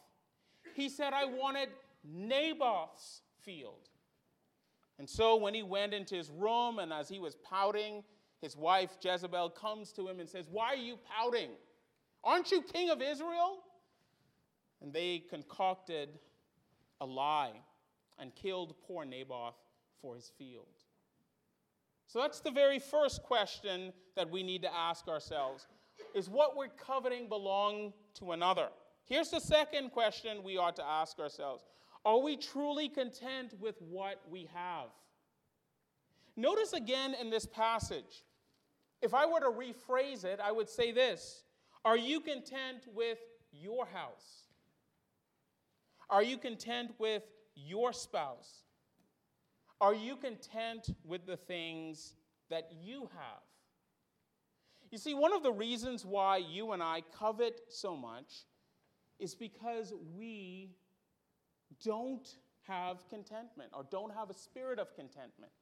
He 0.74 0.88
said, 0.88 1.12
I 1.12 1.26
wanted 1.26 1.68
Naboth's 2.02 3.20
field. 3.48 3.88
And 4.98 5.08
so 5.08 5.36
when 5.36 5.54
he 5.54 5.62
went 5.62 5.94
into 5.94 6.16
his 6.16 6.30
room 6.30 6.80
and 6.80 6.92
as 6.92 7.08
he 7.08 7.18
was 7.18 7.34
pouting, 7.36 8.04
his 8.42 8.56
wife 8.56 8.98
Jezebel 9.02 9.50
comes 9.50 9.90
to 9.92 10.06
him 10.06 10.20
and 10.20 10.28
says, 10.28 10.48
Why 10.50 10.66
are 10.66 10.76
you 10.76 10.98
pouting? 11.16 11.50
Aren't 12.22 12.50
you 12.50 12.60
king 12.60 12.90
of 12.90 13.00
Israel? 13.00 13.60
And 14.82 14.92
they 14.92 15.24
concocted 15.30 16.10
a 17.00 17.06
lie 17.06 17.52
and 18.18 18.34
killed 18.34 18.74
poor 18.86 19.04
Naboth 19.06 19.56
for 20.02 20.14
his 20.14 20.30
field. 20.36 20.66
So 22.06 22.20
that's 22.20 22.40
the 22.40 22.50
very 22.50 22.78
first 22.78 23.22
question 23.22 23.92
that 24.14 24.30
we 24.30 24.42
need 24.42 24.62
to 24.62 24.74
ask 24.74 25.08
ourselves 25.08 25.66
is 26.14 26.28
what 26.28 26.56
we're 26.56 26.68
coveting 26.68 27.28
belong 27.28 27.92
to 28.14 28.32
another? 28.32 28.68
Here's 29.04 29.30
the 29.30 29.40
second 29.40 29.90
question 29.90 30.42
we 30.42 30.58
ought 30.58 30.76
to 30.76 30.84
ask 30.84 31.18
ourselves. 31.18 31.64
Are 32.04 32.18
we 32.18 32.36
truly 32.36 32.88
content 32.88 33.54
with 33.60 33.76
what 33.80 34.20
we 34.30 34.48
have? 34.54 34.88
Notice 36.36 36.72
again 36.72 37.14
in 37.20 37.30
this 37.30 37.46
passage, 37.46 38.24
if 39.02 39.14
I 39.14 39.26
were 39.26 39.40
to 39.40 39.46
rephrase 39.46 40.24
it, 40.24 40.40
I 40.42 40.52
would 40.52 40.68
say 40.68 40.92
this 40.92 41.42
Are 41.84 41.96
you 41.96 42.20
content 42.20 42.86
with 42.94 43.18
your 43.52 43.86
house? 43.86 44.44
Are 46.10 46.22
you 46.22 46.38
content 46.38 46.92
with 46.98 47.22
your 47.54 47.92
spouse? 47.92 48.62
Are 49.80 49.94
you 49.94 50.16
content 50.16 50.90
with 51.04 51.26
the 51.26 51.36
things 51.36 52.14
that 52.50 52.70
you 52.82 53.08
have? 53.14 53.42
You 54.90 54.98
see, 54.98 55.14
one 55.14 55.32
of 55.32 55.42
the 55.42 55.52
reasons 55.52 56.06
why 56.06 56.38
you 56.38 56.72
and 56.72 56.82
I 56.82 57.02
covet 57.16 57.60
so 57.68 57.94
much 57.94 58.46
is 59.18 59.34
because 59.34 59.92
we 60.16 60.70
don't 61.84 62.36
have 62.66 62.96
contentment 63.08 63.70
or 63.74 63.84
don't 63.90 64.14
have 64.14 64.30
a 64.30 64.34
spirit 64.34 64.78
of 64.78 64.94
contentment. 64.94 65.52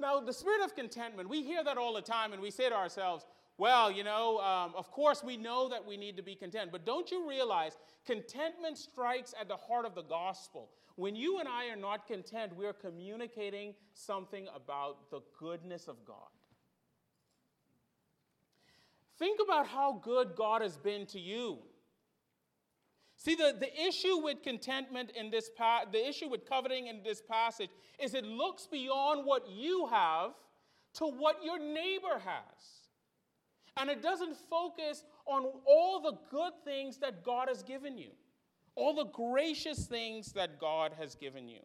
Now, 0.00 0.20
the 0.20 0.32
spirit 0.32 0.64
of 0.64 0.74
contentment, 0.74 1.28
we 1.28 1.42
hear 1.42 1.62
that 1.62 1.78
all 1.78 1.94
the 1.94 2.02
time 2.02 2.32
and 2.32 2.42
we 2.42 2.50
say 2.50 2.68
to 2.68 2.74
ourselves, 2.74 3.24
well, 3.56 3.90
you 3.90 4.02
know, 4.02 4.40
um, 4.40 4.74
of 4.76 4.90
course 4.90 5.22
we 5.22 5.36
know 5.36 5.68
that 5.68 5.86
we 5.86 5.96
need 5.96 6.16
to 6.16 6.22
be 6.22 6.34
content, 6.34 6.70
but 6.72 6.84
don't 6.84 7.10
you 7.10 7.28
realize 7.28 7.76
contentment 8.04 8.76
strikes 8.76 9.32
at 9.40 9.46
the 9.46 9.56
heart 9.56 9.86
of 9.86 9.94
the 9.94 10.02
gospel? 10.02 10.70
When 10.96 11.14
you 11.14 11.38
and 11.38 11.48
I 11.48 11.68
are 11.68 11.76
not 11.76 12.06
content, 12.06 12.56
we 12.56 12.66
are 12.66 12.72
communicating 12.72 13.74
something 13.92 14.46
about 14.54 15.10
the 15.10 15.20
goodness 15.38 15.86
of 15.86 16.04
God. 16.04 16.16
Think 19.18 19.40
about 19.44 19.68
how 19.68 20.00
good 20.02 20.34
God 20.36 20.62
has 20.62 20.76
been 20.76 21.06
to 21.06 21.20
you. 21.20 21.58
See, 23.24 23.34
the, 23.34 23.56
the 23.58 23.82
issue 23.82 24.18
with 24.18 24.42
contentment 24.42 25.10
in 25.16 25.30
this 25.30 25.48
pa- 25.56 25.86
the 25.90 26.06
issue 26.06 26.28
with 26.28 26.46
coveting 26.46 26.88
in 26.88 27.02
this 27.02 27.22
passage 27.22 27.70
is 27.98 28.12
it 28.12 28.26
looks 28.26 28.66
beyond 28.66 29.24
what 29.24 29.48
you 29.48 29.86
have 29.86 30.32
to 30.96 31.06
what 31.06 31.42
your 31.42 31.58
neighbor 31.58 32.18
has. 32.22 32.84
And 33.78 33.88
it 33.88 34.02
doesn't 34.02 34.36
focus 34.50 35.04
on 35.24 35.46
all 35.66 36.02
the 36.02 36.18
good 36.30 36.52
things 36.66 36.98
that 36.98 37.24
God 37.24 37.48
has 37.48 37.62
given 37.62 37.96
you, 37.96 38.10
all 38.74 38.94
the 38.94 39.06
gracious 39.06 39.86
things 39.86 40.32
that 40.32 40.60
God 40.60 40.92
has 40.98 41.14
given 41.14 41.48
you. 41.48 41.62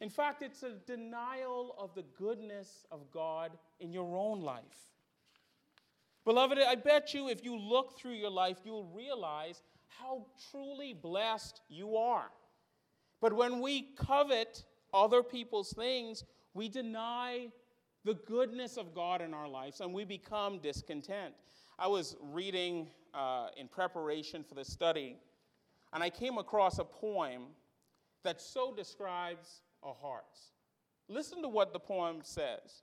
In 0.00 0.08
fact, 0.08 0.40
it's 0.40 0.62
a 0.62 0.76
denial 0.86 1.74
of 1.78 1.94
the 1.94 2.04
goodness 2.18 2.86
of 2.90 3.10
God 3.10 3.52
in 3.80 3.92
your 3.92 4.16
own 4.16 4.40
life. 4.40 4.95
Beloved, 6.26 6.58
I 6.58 6.74
bet 6.74 7.14
you 7.14 7.28
if 7.28 7.44
you 7.44 7.56
look 7.56 7.96
through 7.96 8.14
your 8.14 8.30
life, 8.30 8.58
you'll 8.64 8.90
realize 8.92 9.62
how 9.86 10.26
truly 10.50 10.92
blessed 10.92 11.62
you 11.68 11.96
are. 11.96 12.30
But 13.20 13.32
when 13.32 13.60
we 13.60 13.94
covet 13.96 14.64
other 14.92 15.22
people's 15.22 15.72
things, 15.72 16.24
we 16.52 16.68
deny 16.68 17.46
the 18.04 18.14
goodness 18.26 18.76
of 18.76 18.92
God 18.92 19.22
in 19.22 19.32
our 19.34 19.48
lives 19.48 19.80
and 19.80 19.94
we 19.94 20.04
become 20.04 20.58
discontent. 20.58 21.32
I 21.78 21.86
was 21.86 22.16
reading 22.20 22.88
uh, 23.14 23.48
in 23.56 23.68
preparation 23.68 24.42
for 24.42 24.56
the 24.56 24.64
study, 24.64 25.16
and 25.92 26.02
I 26.02 26.10
came 26.10 26.38
across 26.38 26.80
a 26.80 26.84
poem 26.84 27.42
that 28.24 28.40
so 28.40 28.74
describes 28.74 29.60
our 29.80 29.94
hearts. 30.02 30.52
Listen 31.08 31.40
to 31.42 31.48
what 31.48 31.72
the 31.72 31.78
poem 31.78 32.18
says 32.22 32.82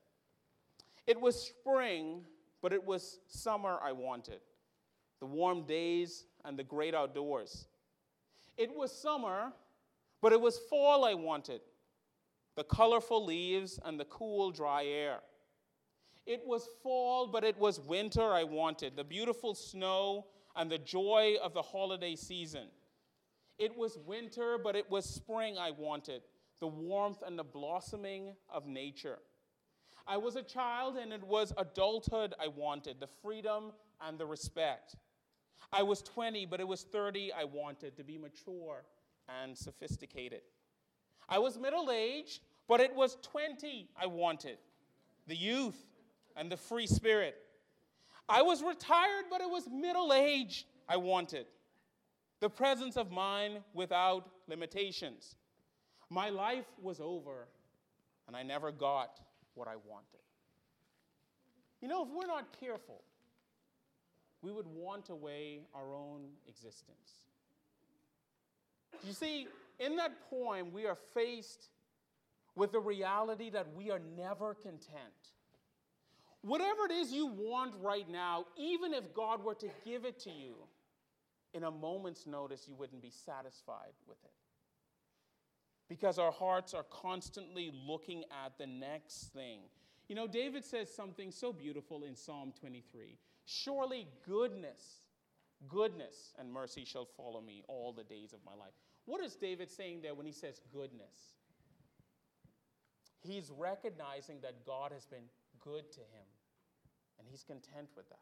It 1.05 1.19
was 1.19 1.35
spring, 1.41 2.21
but 2.63 2.72
it 2.72 2.84
was 2.84 3.20
summer 3.27 3.77
I 3.84 3.91
wanted, 3.91 4.39
the 5.20 5.25
warm 5.25 5.63
days 5.63 6.24
and 6.46 6.58
the 6.58 6.63
great 6.63 6.96
outdoors. 6.96 7.67
It 8.58 8.74
was 8.74 8.89
summer, 8.89 9.51
but 10.22 10.32
it 10.32 10.39
was 10.39 10.58
fall 10.70 11.03
I 11.03 11.13
wanted, 11.13 11.60
the 12.55 12.63
colorful 12.63 13.25
leaves 13.25 13.79
and 13.84 14.00
the 14.00 14.05
cool, 14.05 14.50
dry 14.50 14.86
air. 14.86 15.20
It 16.25 16.41
was 16.46 16.70
fall, 16.82 17.27
but 17.27 17.43
it 17.43 17.60
was 17.60 17.82
winter 17.82 18.32
I 18.32 18.46
wanted, 18.46 18.96
the 18.96 19.03
beautiful 19.03 19.55
snow 19.55 20.27
and 20.55 20.72
the 20.72 20.77
joy 20.77 21.36
of 21.43 21.53
the 21.53 21.62
holiday 21.62 22.15
season. 22.15 22.67
It 23.60 23.77
was 23.77 23.98
winter, 24.05 24.58
but 24.58 24.77
it 24.77 24.89
was 24.89 25.03
spring 25.03 25.58
I 25.58 25.72
wanted, 25.72 26.22
the 26.62 26.67
warmth 26.67 27.24
and 27.27 27.38
the 27.38 27.43
blossoming 27.43 28.36
of 28.50 28.65
nature. 28.67 29.20
I 30.05 30.17
was 30.17 30.36
a 30.36 30.43
child, 30.43 30.98
and 30.98 31.13
it 31.13 31.24
was 31.24 31.53
adulthood 31.57 32.33
I 32.39 32.48
wanted, 32.48 33.00
the 33.00 33.07
freedom 33.22 33.72
and 34.01 34.17
the 34.17 34.25
respect. 34.25 34.95
I 35.72 35.83
was 35.83 36.01
20, 36.01 36.45
but 36.45 36.60
it 36.60 36.67
was 36.67 36.83
30 36.83 37.31
I 37.31 37.45
wanted, 37.45 37.95
to 37.98 38.03
be 38.03 38.17
mature 38.17 38.83
and 39.41 39.57
sophisticated. 39.57 40.41
I 41.29 41.39
was 41.39 41.57
middle 41.57 41.89
aged, 41.89 42.41
but 42.67 42.81
it 42.81 42.93
was 42.93 43.17
20 43.22 43.89
I 44.00 44.05
wanted, 44.05 44.57
the 45.27 45.36
youth 45.36 45.81
and 46.36 46.51
the 46.51 46.57
free 46.57 46.88
spirit. 46.88 47.36
I 48.27 48.41
was 48.41 48.62
retired, 48.62 49.25
but 49.29 49.41
it 49.41 49.50
was 49.50 49.67
middle 49.69 50.13
age 50.13 50.67
I 50.88 50.98
wanted, 50.98 51.45
the 52.39 52.50
presence 52.50 52.98
of 52.98 53.11
mind 53.11 53.59
without 53.74 54.29
limitations. 54.48 55.35
My 56.09 56.29
life 56.29 56.68
was 56.81 57.00
over, 57.00 57.48
and 58.27 58.35
I 58.35 58.44
never 58.44 58.72
got 58.72 59.20
what 59.55 59.68
I 59.68 59.75
wanted. 59.75 60.24
You 61.81 61.87
know, 61.87 62.03
if 62.03 62.09
we're 62.09 62.27
not 62.27 62.57
careful, 62.59 63.03
we 64.42 64.51
would 64.51 64.68
want 64.68 65.09
away 65.09 65.61
our 65.74 65.94
own 65.94 66.22
existence. 66.48 67.27
You 69.05 69.13
see, 69.13 69.48
in 69.79 69.96
that 69.98 70.11
poem, 70.29 70.72
we 70.72 70.85
are 70.85 70.98
faced 71.13 71.70
with 72.55 72.72
the 72.72 72.79
reality 72.79 73.50
that 73.50 73.68
we 73.75 73.89
are 73.89 74.01
never 74.16 74.53
content. 74.53 75.31
Whatever 76.42 76.85
it 76.85 76.92
is 76.92 77.11
you 77.11 77.27
want 77.27 77.74
right 77.81 78.09
now, 78.09 78.46
even 78.57 78.94
if 78.94 79.13
God 79.13 79.44
were 79.44 79.55
to 79.55 79.70
give 79.85 80.05
it 80.05 80.20
to 80.20 80.29
you, 80.29 80.55
in 81.53 81.63
a 81.63 81.72
moment's 81.72 82.25
notice, 82.27 82.66
you 82.68 82.75
wouldn't 82.75 83.01
be 83.01 83.11
satisfied 83.11 83.94
with 84.07 84.18
it 84.24 84.43
because 85.89 86.17
our 86.17 86.31
hearts 86.31 86.74
are 86.74 86.85
constantly 86.89 87.72
looking 87.74 88.24
at 88.46 88.57
the 88.57 88.67
next 88.67 89.33
thing. 89.33 89.59
You 90.07 90.15
know, 90.15 90.27
David 90.27 90.65
says 90.65 90.93
something 90.93 91.31
so 91.31 91.53
beautiful 91.53 92.03
in 92.03 92.15
Psalm 92.15 92.53
23 92.59 93.17
Surely 93.46 94.07
goodness, 94.25 95.01
goodness, 95.67 96.33
and 96.39 96.51
mercy 96.51 96.85
shall 96.85 97.05
follow 97.05 97.41
me 97.41 97.63
all 97.67 97.91
the 97.91 98.03
days 98.03 98.33
of 98.33 98.39
my 98.46 98.53
life. 98.53 98.74
What 99.05 99.22
is 99.22 99.35
David 99.35 99.69
saying 99.69 100.01
there 100.01 100.13
when 100.15 100.25
he 100.25 100.31
says 100.31 100.61
goodness? 100.72 101.33
He's 103.19 103.51
recognizing 103.57 104.39
that 104.41 104.65
God 104.65 104.91
has 104.93 105.05
been 105.05 105.25
good 105.61 105.91
to 105.91 106.00
him, 106.00 106.27
and 107.19 107.27
he's 107.29 107.43
content 107.43 107.89
with 107.96 108.07
that. 108.09 108.17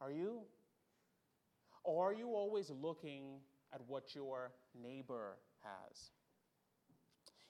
Are 0.00 0.10
you? 0.10 0.40
Or 1.84 2.10
are 2.10 2.12
you 2.12 2.28
always 2.28 2.70
looking 2.70 3.40
at 3.72 3.80
what 3.86 4.14
your 4.14 4.52
neighbor 4.80 5.36
has? 5.62 6.10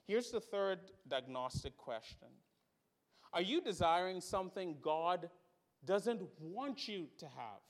Here's 0.09 0.31
the 0.31 0.41
third 0.41 0.79
diagnostic 1.07 1.77
question 1.77 2.29
Are 3.31 3.43
you 3.43 3.61
desiring 3.61 4.21
something 4.21 4.75
God 4.81 5.29
doesn't 5.85 6.23
want 6.41 6.87
you 6.87 7.05
to 7.19 7.25
have? 7.25 7.61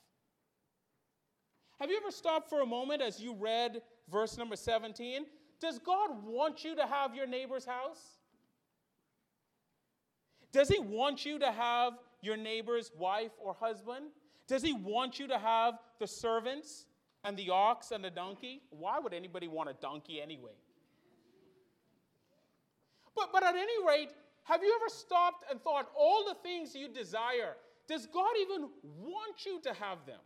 Have 1.81 1.91
you 1.91 1.97
ever 1.97 2.11
stopped 2.11 2.49
for 2.49 2.61
a 2.61 2.65
moment 2.65 3.01
as 3.01 3.19
you 3.19 3.35
read 3.35 3.81
verse 4.09 4.37
number 4.37 4.55
17? 4.55 5.25
Does 5.59 5.79
God 5.79 6.11
want 6.23 6.63
you 6.63 6.77
to 6.77 6.87
have 6.87 7.13
your 7.13 7.27
neighbor's 7.27 7.65
house? 7.65 8.19
Does 10.53 10.69
He 10.69 10.79
want 10.79 11.25
you 11.25 11.39
to 11.39 11.51
have 11.51 11.91
your 12.21 12.37
neighbor's 12.37 12.89
wife 12.97 13.33
or 13.43 13.53
husband? 13.53 14.11
Does 14.47 14.63
He 14.63 14.71
want 14.71 15.19
you 15.19 15.27
to 15.27 15.37
have 15.37 15.73
the 15.99 16.07
servants 16.07 16.85
and 17.25 17.35
the 17.35 17.49
ox 17.49 17.91
and 17.91 18.01
the 18.01 18.09
donkey? 18.09 18.61
Why 18.69 18.97
would 18.97 19.13
anybody 19.13 19.49
want 19.49 19.69
a 19.69 19.73
donkey 19.73 20.21
anyway? 20.21 20.53
But, 23.19 23.31
but 23.33 23.43
at 23.43 23.55
any 23.55 23.85
rate, 23.87 24.11
have 24.43 24.63
you 24.63 24.73
ever 24.81 24.89
stopped 24.89 25.45
and 25.51 25.61
thought 25.61 25.89
all 25.97 26.25
the 26.25 26.35
things 26.41 26.73
you 26.73 26.87
desire, 26.87 27.55
does 27.87 28.05
God 28.05 28.31
even 28.41 28.69
want 28.83 29.45
you 29.45 29.59
to 29.63 29.73
have 29.73 30.05
them? 30.05 30.19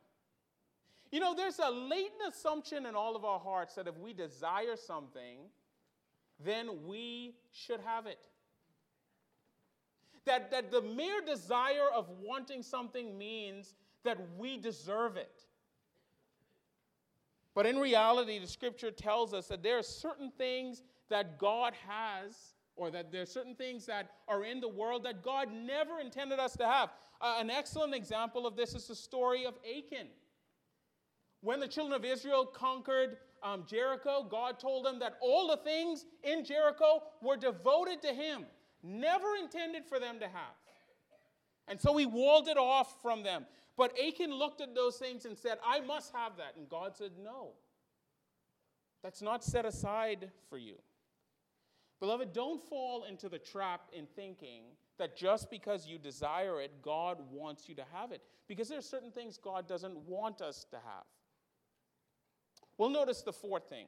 You 1.12 1.20
know, 1.20 1.36
there's 1.36 1.60
a 1.60 1.70
latent 1.70 2.22
assumption 2.30 2.86
in 2.86 2.96
all 2.96 3.16
of 3.16 3.26
our 3.26 3.40
hearts 3.40 3.76
that 3.76 3.88
if 3.88 3.98
we 3.98 4.14
desire 4.14 4.76
something, 4.76 5.40
then 6.44 6.86
we 6.86 7.36
should 7.52 7.80
have 7.82 8.06
it. 8.06 8.20
That, 10.26 10.52
that 10.52 10.72
the 10.72 10.82
mere 10.82 11.22
desire 11.22 11.90
of 11.94 12.08
wanting 12.22 12.64
something 12.64 13.18
means 13.18 13.76
that 14.04 14.18
we 14.38 14.58
deserve 14.58 15.18
it. 15.18 15.42
But 17.54 17.66
in 17.66 17.78
reality, 17.78 18.40
the 18.40 18.48
scripture 18.48 18.90
tells 18.90 19.34
us 19.34 19.48
that 19.48 19.62
there 19.62 19.78
are 19.78 19.84
certain 19.84 20.32
things 20.38 20.82
that 21.10 21.38
God 21.38 21.74
has 21.88 22.54
or 22.76 22.90
that 22.92 23.12
there 23.12 23.22
are 23.22 23.28
certain 23.28 23.56
things 23.56 23.86
that 23.86 24.12
are 24.28 24.44
in 24.44 24.60
the 24.60 24.68
world 24.68 25.04
that 25.04 25.24
God 25.24 25.50
never 25.52 26.00
intended 26.00 26.40
us 26.40 26.56
to 26.58 26.66
have. 26.66 26.90
Uh, 27.22 27.38
an 27.40 27.50
excellent 27.50 27.94
example 27.94 28.48
of 28.48 28.56
this 28.56 28.74
is 28.74 28.88
the 28.88 28.96
story 28.96 29.46
of 29.46 29.54
Achan. 29.66 30.08
When 31.42 31.60
the 31.60 31.68
children 31.68 31.94
of 31.94 32.06
Israel 32.06 32.46
conquered 32.46 33.18
um, 33.44 33.66
Jericho, 33.68 34.26
God 34.30 34.60
told 34.60 34.86
them 34.86 35.00
that 35.00 35.18
all 35.22 35.48
the 35.48 35.58
things 35.58 36.06
in 36.24 36.46
Jericho 36.46 37.04
were 37.22 37.36
devoted 37.36 38.02
to 38.02 38.14
Him, 38.14 38.46
never 38.82 39.36
intended 39.42 39.86
for 39.86 40.00
them 40.00 40.20
to 40.20 40.26
have. 40.26 40.56
And 41.68 41.80
so 41.80 41.96
He 41.98 42.06
walled 42.06 42.48
it 42.48 42.58
off 42.58 43.02
from 43.02 43.24
them. 43.24 43.46
But 43.78 43.94
Achan 44.00 44.32
looked 44.32 44.62
at 44.62 44.76
those 44.76 44.98
things 44.98 45.26
and 45.26 45.38
said, 45.38 45.58
I 45.66 45.80
must 45.82 46.14
have 46.14 46.38
that. 46.38 46.56
And 46.58 46.70
God 46.70 46.96
said, 46.96 47.12
No, 47.22 47.52
that's 49.04 49.22
not 49.22 49.44
set 49.44 49.66
aside 49.66 50.32
for 50.50 50.58
you. 50.58 50.76
Beloved, 52.04 52.34
don't 52.34 52.62
fall 52.62 53.06
into 53.06 53.30
the 53.30 53.40
trap 53.40 53.84
in 53.94 54.08
thinking 54.08 54.64
that 54.98 55.16
just 55.16 55.50
because 55.50 55.88
you 55.88 55.98
desire 55.98 56.60
it, 56.60 56.82
God 56.82 57.18
wants 57.32 57.70
you 57.70 57.76
to 57.76 57.86
have 57.94 58.12
it. 58.12 58.22
Because 58.46 58.68
there 58.68 58.78
are 58.78 58.82
certain 58.82 59.10
things 59.10 59.38
God 59.38 59.70
doesn't 59.70 59.96
want 60.00 60.42
us 60.42 60.66
to 60.72 60.76
have. 60.76 61.06
We'll 62.78 62.90
notice 62.90 63.22
the 63.22 63.32
fourth 63.32 63.70
thing. 63.70 63.86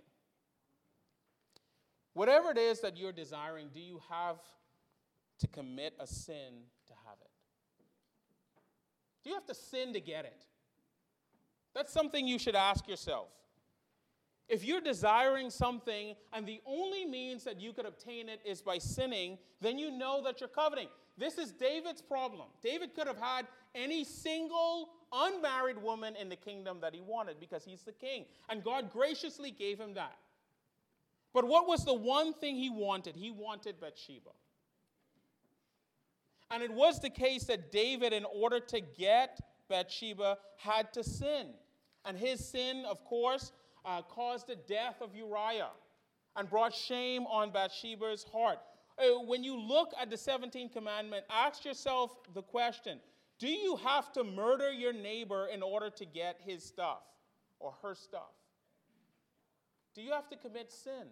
Whatever 2.13 2.51
it 2.51 2.57
is 2.57 2.79
that 2.79 2.95
you're 2.95 3.11
desiring, 3.11 3.67
do 3.73 3.81
you 3.81 3.99
have 4.09 4.37
to 5.39 5.47
commit 5.47 5.93
a 5.99 6.07
sin 6.07 6.63
to 6.87 6.93
have 7.05 7.17
it? 7.19 7.31
Do 9.25 9.29
you 9.29 9.35
have 9.35 9.45
to 9.47 9.53
sin 9.53 9.91
to 9.91 9.99
get 9.99 10.23
it? 10.23 10.45
That's 11.73 11.91
something 11.91 12.25
you 12.25 12.39
should 12.39 12.55
ask 12.55 12.87
yourself. 12.87 13.27
If 14.47 14.63
you're 14.63 14.81
desiring 14.81 15.49
something 15.49 16.15
and 16.31 16.45
the 16.45 16.61
only 16.65 17.05
means 17.05 17.43
that 17.45 17.59
you 17.59 17.73
could 17.73 17.85
obtain 17.85 18.29
it 18.29 18.41
is 18.45 18.61
by 18.61 18.77
sinning, 18.77 19.39
then 19.59 19.79
you 19.79 19.89
know 19.89 20.21
that 20.23 20.39
you're 20.39 20.49
coveting. 20.49 20.87
This 21.17 21.37
is 21.37 21.51
David's 21.51 22.01
problem. 22.01 22.47
David 22.61 22.93
could 22.93 23.07
have 23.07 23.17
had 23.17 23.47
any 23.73 24.03
single 24.03 24.89
unmarried 25.11 25.81
woman 25.81 26.15
in 26.15 26.29
the 26.29 26.35
kingdom 26.35 26.79
that 26.81 26.93
he 26.93 27.01
wanted 27.01 27.39
because 27.39 27.63
he's 27.63 27.83
the 27.83 27.91
king. 27.91 28.25
And 28.49 28.63
God 28.63 28.91
graciously 28.91 29.49
gave 29.49 29.79
him 29.79 29.93
that. 29.95 30.17
But 31.33 31.47
what 31.47 31.67
was 31.67 31.83
the 31.83 31.93
one 31.93 32.33
thing 32.33 32.55
he 32.55 32.69
wanted? 32.69 33.15
He 33.15 33.31
wanted 33.31 33.79
Bathsheba. 33.79 34.31
And 36.51 36.61
it 36.61 36.71
was 36.71 36.99
the 36.99 37.09
case 37.09 37.45
that 37.45 37.71
David, 37.71 38.13
in 38.13 38.25
order 38.25 38.59
to 38.59 38.79
get 38.79 39.39
Bathsheba, 39.67 40.37
had 40.57 40.93
to 40.93 41.03
sin. 41.03 41.47
And 42.05 42.17
his 42.17 42.47
sin, 42.47 42.85
of 42.87 43.03
course, 43.03 43.51
uh, 43.85 44.01
caused 44.03 44.47
the 44.47 44.55
death 44.55 45.01
of 45.01 45.15
Uriah 45.15 45.69
and 46.35 46.49
brought 46.49 46.73
shame 46.73 47.23
on 47.27 47.51
Bathsheba's 47.51 48.23
heart. 48.23 48.59
Uh, 48.97 49.19
when 49.25 49.43
you 49.43 49.59
look 49.59 49.91
at 49.99 50.09
the 50.09 50.15
17th 50.15 50.73
commandment, 50.73 51.25
ask 51.29 51.65
yourself 51.65 52.15
the 52.33 52.41
question 52.41 52.99
Do 53.39 53.47
you 53.47 53.75
have 53.77 54.11
to 54.13 54.23
murder 54.23 54.71
your 54.71 54.93
neighbor 54.93 55.47
in 55.53 55.61
order 55.61 55.89
to 55.89 56.05
get 56.05 56.39
his 56.45 56.63
stuff 56.63 57.03
or 57.59 57.73
her 57.81 57.95
stuff? 57.95 58.33
Do 59.93 60.01
you 60.01 60.11
have 60.11 60.29
to 60.29 60.35
commit 60.35 60.71
sin? 60.71 61.07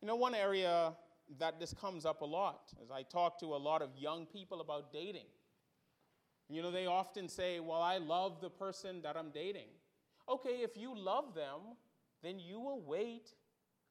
You 0.00 0.08
know, 0.08 0.16
one 0.16 0.34
area 0.34 0.92
that 1.38 1.60
this 1.60 1.72
comes 1.72 2.04
up 2.04 2.22
a 2.22 2.24
lot 2.24 2.72
as 2.82 2.90
I 2.90 3.02
talk 3.02 3.38
to 3.40 3.46
a 3.46 3.56
lot 3.56 3.82
of 3.82 3.90
young 3.96 4.26
people 4.26 4.60
about 4.60 4.92
dating. 4.92 5.26
You 6.48 6.62
know, 6.62 6.72
they 6.72 6.86
often 6.86 7.28
say, 7.28 7.60
Well, 7.60 7.80
I 7.80 7.98
love 7.98 8.40
the 8.40 8.50
person 8.50 9.02
that 9.02 9.16
I'm 9.16 9.30
dating. 9.30 9.68
Okay, 10.30 10.60
if 10.62 10.76
you 10.76 10.96
love 10.96 11.34
them, 11.34 11.76
then 12.22 12.38
you 12.38 12.60
will 12.60 12.80
wait 12.80 13.34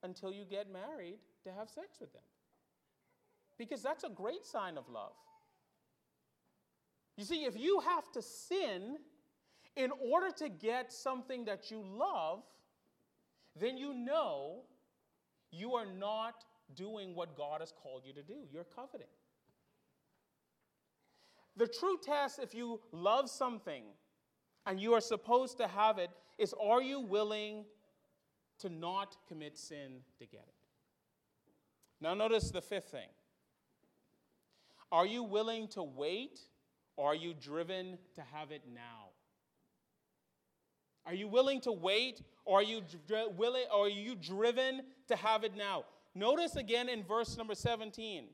until 0.03 0.31
you 0.31 0.45
get 0.45 0.71
married 0.71 1.19
to 1.43 1.51
have 1.51 1.69
sex 1.69 1.99
with 1.99 2.13
them. 2.13 2.21
Because 3.57 3.83
that's 3.83 4.05
a 4.05 4.09
great 4.09 4.45
sign 4.45 4.77
of 4.77 4.87
love. 4.87 5.11
You 7.17 7.25
see, 7.25 7.43
if 7.43 7.57
you 7.59 7.81
have 7.81 8.09
to 8.13 8.21
sin 8.21 8.97
in 9.75 9.91
order 10.11 10.31
to 10.37 10.47
get 10.47 10.93
something 10.93 11.43
that 11.45 11.69
you 11.69 11.83
love, 11.85 12.43
then 13.59 13.77
you 13.77 13.93
know 13.93 14.61
you 15.51 15.73
are 15.73 15.85
not 15.85 16.45
doing 16.75 17.15
what 17.15 17.35
God 17.35 17.59
has 17.59 17.73
called 17.83 18.03
you 18.05 18.13
to 18.13 18.23
do. 18.23 18.45
You're 18.51 18.63
coveting. 18.63 19.07
The 21.57 21.67
true 21.67 21.97
test, 22.01 22.39
if 22.39 22.53
you 22.53 22.79
love 22.93 23.29
something 23.29 23.83
and 24.65 24.79
you 24.79 24.93
are 24.93 25.01
supposed 25.01 25.57
to 25.57 25.67
have 25.67 25.97
it, 25.97 26.11
is 26.39 26.53
are 26.59 26.81
you 26.81 26.99
willing 26.99 27.65
to 28.59 28.69
not 28.69 29.17
commit 29.27 29.57
sin 29.57 30.01
to 30.17 30.25
get 30.25 30.45
it? 30.47 30.53
Now, 32.01 32.13
notice 32.13 32.49
the 32.49 32.61
fifth 32.61 32.91
thing. 32.91 33.09
Are 34.91 35.05
you 35.05 35.23
willing 35.23 35.67
to 35.69 35.83
wait 35.83 36.39
or 36.95 37.11
are 37.11 37.15
you 37.15 37.33
driven 37.33 37.97
to 38.15 38.21
have 38.33 38.51
it 38.51 38.63
now? 38.73 39.09
Are 41.05 41.13
you 41.13 41.27
willing 41.27 41.61
to 41.61 41.71
wait 41.71 42.21
or 42.45 42.59
are 42.59 42.63
you 42.63 42.81
willing 43.37 43.65
or 43.73 43.85
are 43.85 43.89
you 43.89 44.15
driven 44.15 44.81
to 45.07 45.15
have 45.15 45.43
it 45.43 45.55
now? 45.55 45.85
Notice 46.15 46.55
again 46.55 46.89
in 46.89 47.03
verse 47.03 47.37
number 47.37 47.55
17. 47.55 48.25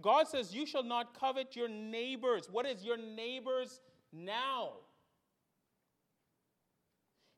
God 0.00 0.28
says, 0.28 0.54
You 0.54 0.66
shall 0.66 0.84
not 0.84 1.18
covet 1.18 1.56
your 1.56 1.68
neighbors. 1.68 2.48
What 2.50 2.66
is 2.66 2.84
your 2.84 2.96
neighbors 2.96 3.80
now? 4.12 4.72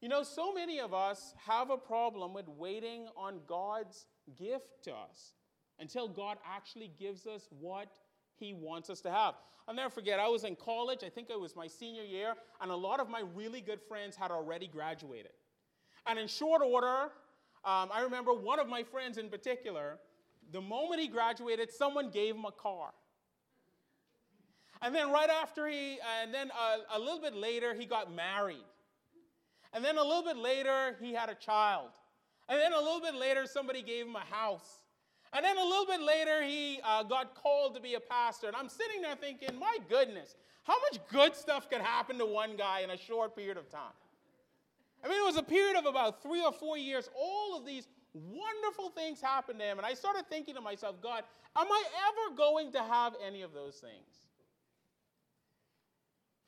You 0.00 0.08
know, 0.08 0.22
so 0.22 0.52
many 0.52 0.78
of 0.78 0.94
us 0.94 1.34
have 1.44 1.70
a 1.70 1.76
problem 1.76 2.32
with 2.32 2.48
waiting 2.48 3.08
on 3.16 3.40
God's 3.48 4.06
gift 4.38 4.84
to 4.84 4.92
us 4.92 5.32
until 5.80 6.06
God 6.06 6.38
actually 6.46 6.92
gives 6.98 7.26
us 7.26 7.48
what 7.58 7.88
He 8.36 8.54
wants 8.54 8.90
us 8.90 9.00
to 9.00 9.10
have. 9.10 9.34
I'll 9.66 9.74
never 9.74 9.90
forget, 9.90 10.20
I 10.20 10.28
was 10.28 10.44
in 10.44 10.56
college, 10.56 11.00
I 11.04 11.08
think 11.08 11.30
it 11.30 11.38
was 11.38 11.56
my 11.56 11.66
senior 11.66 12.04
year, 12.04 12.34
and 12.60 12.70
a 12.70 12.76
lot 12.76 13.00
of 13.00 13.10
my 13.10 13.22
really 13.34 13.60
good 13.60 13.80
friends 13.88 14.14
had 14.16 14.30
already 14.30 14.68
graduated. 14.68 15.32
And 16.06 16.18
in 16.18 16.28
short 16.28 16.62
order, 16.62 17.10
um, 17.64 17.90
I 17.92 18.00
remember 18.02 18.32
one 18.32 18.60
of 18.60 18.68
my 18.68 18.84
friends 18.84 19.18
in 19.18 19.28
particular, 19.28 19.98
the 20.52 20.60
moment 20.60 21.02
he 21.02 21.08
graduated, 21.08 21.70
someone 21.72 22.10
gave 22.10 22.36
him 22.36 22.44
a 22.44 22.52
car. 22.52 22.90
And 24.80 24.94
then 24.94 25.10
right 25.10 25.28
after 25.28 25.66
he, 25.66 25.98
and 26.22 26.32
then 26.32 26.50
a, 26.50 26.96
a 26.96 26.98
little 26.98 27.20
bit 27.20 27.34
later, 27.34 27.74
he 27.74 27.84
got 27.84 28.14
married. 28.14 28.64
And 29.72 29.84
then 29.84 29.98
a 29.98 30.02
little 30.02 30.22
bit 30.22 30.36
later, 30.36 30.96
he 31.00 31.12
had 31.12 31.28
a 31.28 31.34
child. 31.34 31.90
And 32.48 32.58
then 32.58 32.72
a 32.72 32.78
little 32.78 33.00
bit 33.00 33.14
later, 33.14 33.46
somebody 33.46 33.82
gave 33.82 34.06
him 34.06 34.16
a 34.16 34.34
house. 34.34 34.82
And 35.32 35.44
then 35.44 35.58
a 35.58 35.64
little 35.64 35.84
bit 35.84 36.00
later, 36.00 36.42
he 36.42 36.80
uh, 36.82 37.02
got 37.02 37.34
called 37.34 37.74
to 37.74 37.80
be 37.80 37.94
a 37.94 38.00
pastor. 38.00 38.46
And 38.46 38.56
I'm 38.56 38.68
sitting 38.68 39.02
there 39.02 39.14
thinking, 39.14 39.58
my 39.58 39.76
goodness, 39.88 40.36
how 40.64 40.76
much 40.90 41.00
good 41.10 41.36
stuff 41.36 41.68
could 41.68 41.82
happen 41.82 42.18
to 42.18 42.26
one 42.26 42.56
guy 42.56 42.80
in 42.80 42.90
a 42.90 42.96
short 42.96 43.36
period 43.36 43.58
of 43.58 43.68
time? 43.68 43.92
I 45.04 45.08
mean, 45.08 45.20
it 45.20 45.24
was 45.24 45.36
a 45.36 45.42
period 45.42 45.76
of 45.76 45.86
about 45.86 46.22
three 46.22 46.42
or 46.42 46.52
four 46.52 46.78
years. 46.78 47.08
All 47.14 47.56
of 47.56 47.66
these 47.66 47.86
wonderful 48.14 48.90
things 48.90 49.20
happened 49.20 49.58
to 49.60 49.64
him. 49.64 49.78
And 49.78 49.86
I 49.86 49.94
started 49.94 50.24
thinking 50.28 50.54
to 50.54 50.60
myself, 50.60 50.96
God, 51.02 51.24
am 51.56 51.66
I 51.70 51.84
ever 52.08 52.36
going 52.36 52.72
to 52.72 52.82
have 52.82 53.14
any 53.24 53.42
of 53.42 53.52
those 53.52 53.76
things? 53.76 54.26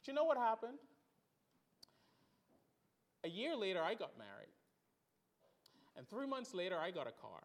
But 0.00 0.08
you 0.08 0.14
know 0.14 0.24
what 0.24 0.38
happened? 0.38 0.78
A 3.24 3.28
year 3.28 3.56
later, 3.56 3.82
I 3.82 3.94
got 3.94 4.16
married. 4.18 4.48
And 5.96 6.08
three 6.08 6.26
months 6.26 6.54
later, 6.54 6.78
I 6.78 6.90
got 6.90 7.06
a 7.06 7.12
car. 7.12 7.40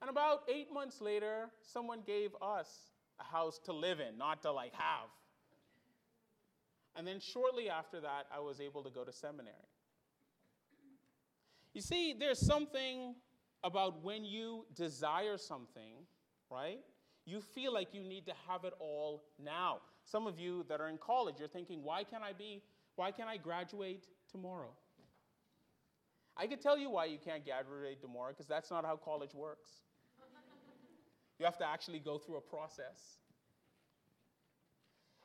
And 0.00 0.10
about 0.10 0.42
eight 0.52 0.72
months 0.72 1.00
later, 1.00 1.48
someone 1.62 2.00
gave 2.06 2.30
us 2.40 2.68
a 3.18 3.24
house 3.24 3.58
to 3.64 3.72
live 3.72 4.00
in, 4.00 4.16
not 4.18 4.42
to 4.42 4.52
like 4.52 4.72
have. 4.74 5.08
And 6.96 7.06
then 7.06 7.20
shortly 7.20 7.70
after 7.70 8.00
that, 8.00 8.26
I 8.34 8.40
was 8.40 8.60
able 8.60 8.82
to 8.82 8.90
go 8.90 9.04
to 9.04 9.12
seminary. 9.12 9.54
You 11.72 11.80
see, 11.80 12.14
there's 12.18 12.44
something 12.44 13.14
about 13.64 14.02
when 14.04 14.24
you 14.24 14.66
desire 14.74 15.36
something, 15.36 16.06
right? 16.50 16.80
You 17.24 17.40
feel 17.40 17.72
like 17.72 17.92
you 17.92 18.02
need 18.02 18.26
to 18.26 18.32
have 18.48 18.64
it 18.64 18.72
all 18.80 19.24
now. 19.42 19.78
Some 20.04 20.26
of 20.26 20.38
you 20.38 20.64
that 20.68 20.80
are 20.80 20.88
in 20.88 20.98
college, 20.98 21.36
you're 21.38 21.48
thinking, 21.48 21.82
why 21.82 22.04
can't 22.04 22.22
I 22.22 22.32
be, 22.32 22.62
why 22.96 23.10
can't 23.10 23.28
I 23.28 23.36
graduate 23.36 24.06
tomorrow? 24.30 24.70
I 26.36 26.46
could 26.46 26.60
tell 26.60 26.78
you 26.78 26.90
why 26.90 27.06
you 27.06 27.18
can't 27.18 27.44
graduate 27.44 28.00
tomorrow, 28.00 28.30
because 28.30 28.46
that's 28.46 28.70
not 28.70 28.84
how 28.84 28.96
college 28.96 29.34
works. 29.34 29.70
You 31.38 31.44
have 31.44 31.58
to 31.58 31.66
actually 31.66 31.98
go 31.98 32.18
through 32.18 32.36
a 32.36 32.40
process. 32.40 33.18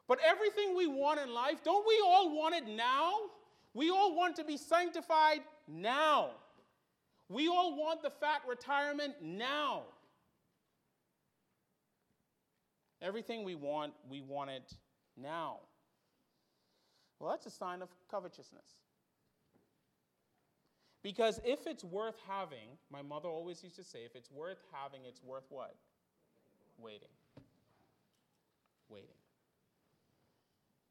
But 0.08 0.20
everything 0.26 0.76
we 0.76 0.88
want 0.88 1.20
in 1.20 1.34
life, 1.34 1.64
don't 1.64 1.88
we 1.88 2.02
all 2.06 2.36
want 2.36 2.56
it 2.56 2.68
now? 2.68 3.14
We 3.74 3.90
all 3.90 4.16
want 4.16 4.36
to 4.36 4.44
be 4.44 4.58
sanctified 4.58 5.42
now. 5.68 6.32
We 7.30 7.48
all 7.48 7.76
want 7.76 8.04
the 8.04 8.10
fat 8.12 8.42
retirement 8.48 9.16
now. 9.22 9.84
Everything 13.02 13.44
we 13.44 13.56
want, 13.56 13.94
we 14.10 14.22
want 14.22 14.50
it 14.50 14.76
now. 15.18 15.58
Well, 17.20 17.32
that's 17.32 17.46
a 17.46 17.50
sign 17.50 17.82
of 17.82 17.90
covetousness. 18.10 18.83
Because 21.04 21.40
if 21.44 21.68
it's 21.68 21.84
worth 21.84 22.16
having, 22.28 22.78
my 22.90 23.02
mother 23.02 23.28
always 23.28 23.62
used 23.62 23.76
to 23.76 23.84
say, 23.84 24.00
if 24.06 24.16
it's 24.16 24.32
worth 24.32 24.64
having, 24.72 25.02
it's 25.06 25.22
worth 25.22 25.44
what? 25.50 25.76
Waiting. 26.78 27.10
Waiting. 28.88 29.10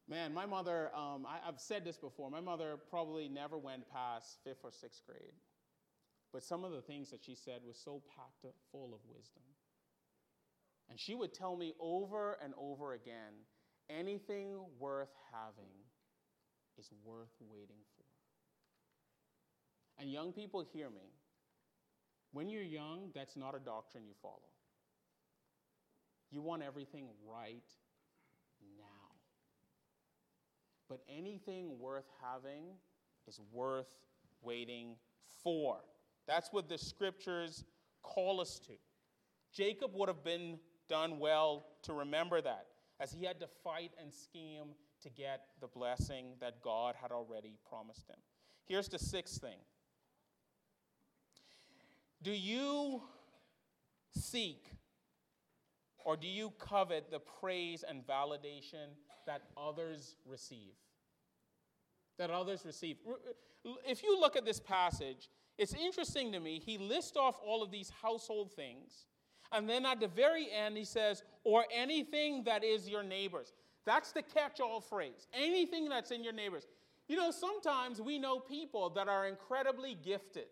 Man, 0.07 0.33
my 0.33 0.45
mother, 0.45 0.91
um, 0.95 1.25
I, 1.25 1.47
I've 1.47 1.59
said 1.59 1.83
this 1.83 1.97
before, 1.97 2.29
my 2.29 2.41
mother 2.41 2.77
probably 2.89 3.27
never 3.27 3.57
went 3.57 3.89
past 3.91 4.37
fifth 4.43 4.63
or 4.63 4.71
sixth 4.71 5.01
grade. 5.07 5.33
But 6.31 6.43
some 6.43 6.63
of 6.63 6.71
the 6.71 6.81
things 6.81 7.09
that 7.11 7.23
she 7.23 7.35
said 7.35 7.61
was 7.65 7.77
so 7.77 8.01
packed 8.15 8.53
full 8.71 8.93
of 8.93 8.99
wisdom. 9.07 9.43
And 10.89 10.99
she 10.99 11.15
would 11.15 11.33
tell 11.33 11.55
me 11.55 11.73
over 11.79 12.37
and 12.43 12.53
over 12.57 12.93
again 12.93 13.33
anything 13.89 14.59
worth 14.79 15.13
having 15.31 15.73
is 16.77 16.89
worth 17.03 17.33
waiting 17.39 17.77
for. 17.92 17.92
And 19.99 20.11
young 20.11 20.33
people, 20.33 20.65
hear 20.73 20.89
me. 20.89 21.13
When 22.31 22.49
you're 22.49 22.63
young, 22.63 23.11
that's 23.13 23.35
not 23.37 23.55
a 23.55 23.59
doctrine 23.59 24.05
you 24.05 24.13
follow. 24.21 24.49
You 26.31 26.41
want 26.41 26.63
everything 26.63 27.05
right 27.29 27.69
now. 28.77 28.83
But 30.89 31.01
anything 31.07 31.77
worth 31.79 32.09
having 32.21 32.65
is 33.27 33.39
worth 33.51 33.95
waiting 34.41 34.95
for. 35.43 35.77
That's 36.27 36.49
what 36.51 36.67
the 36.69 36.77
scriptures 36.77 37.63
call 38.01 38.41
us 38.41 38.59
to. 38.67 38.73
Jacob 39.53 39.91
would 39.93 40.09
have 40.09 40.23
been 40.23 40.57
done 40.89 41.19
well 41.19 41.67
to 41.83 41.93
remember 41.93 42.41
that. 42.41 42.65
as 42.99 43.11
he 43.11 43.25
had 43.25 43.39
to 43.39 43.47
fight 43.63 43.91
and 44.01 44.13
scheme 44.13 44.75
to 45.01 45.09
get 45.09 45.47
the 45.59 45.67
blessing 45.67 46.35
that 46.39 46.61
God 46.61 46.95
had 47.01 47.11
already 47.11 47.57
promised 47.67 48.07
him. 48.09 48.15
Here's 48.65 48.87
the 48.87 48.99
sixth 48.99 49.41
thing 49.41 49.57
Do 52.23 52.31
you 52.31 53.01
seek 54.15 54.65
or 56.05 56.15
do 56.17 56.27
you 56.27 56.51
covet 56.57 57.11
the 57.11 57.19
praise 57.19 57.83
and 57.87 58.05
validation 58.07 58.95
that 59.27 59.43
others 59.57 60.15
receive? 60.25 60.73
That 62.17 62.29
others 62.29 62.63
receive. 62.65 62.97
If 63.85 64.03
you 64.03 64.19
look 64.19 64.35
at 64.35 64.45
this 64.45 64.59
passage, 64.59 65.29
it's 65.57 65.73
interesting 65.73 66.31
to 66.31 66.39
me. 66.39 66.61
He 66.63 66.77
lists 66.77 67.17
off 67.17 67.39
all 67.45 67.61
of 67.61 67.71
these 67.71 67.91
household 68.01 68.51
things, 68.53 69.05
and 69.51 69.69
then 69.69 69.85
at 69.85 69.99
the 69.99 70.07
very 70.07 70.47
end, 70.51 70.77
he 70.77 70.85
says, 70.85 71.23
or 71.43 71.65
anything 71.73 72.43
that 72.45 72.63
is 72.63 72.89
your 72.89 73.03
neighbor's. 73.03 73.53
That's 73.85 74.11
the 74.11 74.21
catch 74.21 74.59
all 74.59 74.81
phrase. 74.81 75.27
Anything 75.33 75.89
that's 75.89 76.11
in 76.11 76.23
your 76.23 76.33
neighbor's. 76.33 76.67
You 77.07 77.17
know, 77.17 77.31
sometimes 77.31 78.01
we 78.01 78.17
know 78.17 78.39
people 78.39 78.89
that 78.91 79.07
are 79.07 79.27
incredibly 79.27 79.95
gifted. 79.95 80.47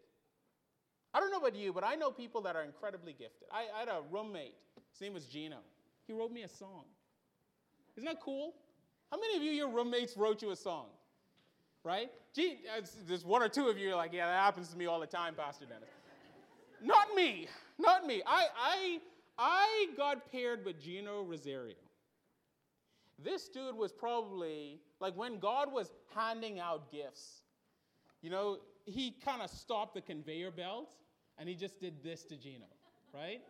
I 1.14 1.20
don't 1.20 1.32
know 1.32 1.40
about 1.40 1.56
you, 1.56 1.74
but 1.74 1.84
I 1.84 1.96
know 1.96 2.12
people 2.12 2.42
that 2.42 2.56
are 2.56 2.64
incredibly 2.64 3.14
gifted. 3.14 3.48
I, 3.52 3.66
I 3.76 3.80
had 3.80 3.90
a 3.90 4.02
roommate 4.12 4.56
his 4.92 5.02
name 5.02 5.14
was 5.14 5.26
Gino. 5.26 5.58
He 6.08 6.14
wrote 6.14 6.32
me 6.32 6.44
a 6.44 6.48
song. 6.48 6.84
Isn't 7.96 8.06
that 8.06 8.22
cool? 8.22 8.54
How 9.12 9.20
many 9.20 9.38
of 9.38 9.44
you, 9.44 9.52
your 9.52 9.70
roommates, 9.70 10.16
wrote 10.16 10.42
you 10.42 10.52
a 10.52 10.56
song? 10.56 10.88
Right? 11.84 12.10
Gee, 12.34 12.60
there's 13.08 13.26
one 13.26 13.42
or 13.42 13.50
two 13.50 13.68
of 13.68 13.78
you 13.78 13.92
are 13.92 13.96
like, 13.96 14.14
yeah, 14.14 14.28
that 14.28 14.40
happens 14.40 14.70
to 14.70 14.78
me 14.78 14.86
all 14.86 15.00
the 15.00 15.08
time, 15.08 15.34
Pastor 15.34 15.66
Dennis. 15.66 15.90
not 16.84 17.08
me. 17.16 17.48
Not 17.80 18.06
me. 18.06 18.22
I, 18.26 18.48
I, 18.56 19.00
I 19.38 19.88
got 19.98 20.32
paired 20.32 20.64
with 20.64 20.80
Gino 20.80 21.24
Rosario. 21.24 21.76
This 23.24 23.50
dude 23.50 23.76
was 23.76 23.92
probably, 23.92 24.80
like 25.00 25.16
when 25.18 25.40
God 25.40 25.72
was 25.72 25.92
handing 26.16 26.60
out 26.60 26.92
gifts, 26.92 27.42
you 28.22 28.30
know, 28.30 28.58
he 28.86 29.16
kind 29.24 29.42
of 29.42 29.50
stopped 29.50 29.94
the 29.96 30.02
conveyor 30.02 30.52
belt 30.52 30.94
and 31.38 31.48
he 31.48 31.56
just 31.56 31.80
did 31.80 32.04
this 32.04 32.24
to 32.26 32.36
Gino, 32.36 32.66
right? 33.14 33.42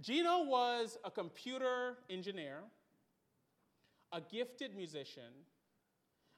Gino 0.00 0.44
was 0.44 0.98
a 1.04 1.10
computer 1.10 1.96
engineer, 2.10 2.58
a 4.12 4.20
gifted 4.20 4.74
musician, 4.76 5.32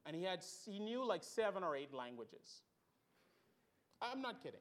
and 0.05 0.15
he, 0.15 0.23
had, 0.23 0.45
he 0.67 0.79
knew 0.79 1.05
like 1.05 1.25
seven 1.25 1.65
or 1.65 1.75
eight 1.75 1.93
languages. 1.93 2.63
I'm 4.01 4.21
not 4.21 4.43
kidding. 4.43 4.61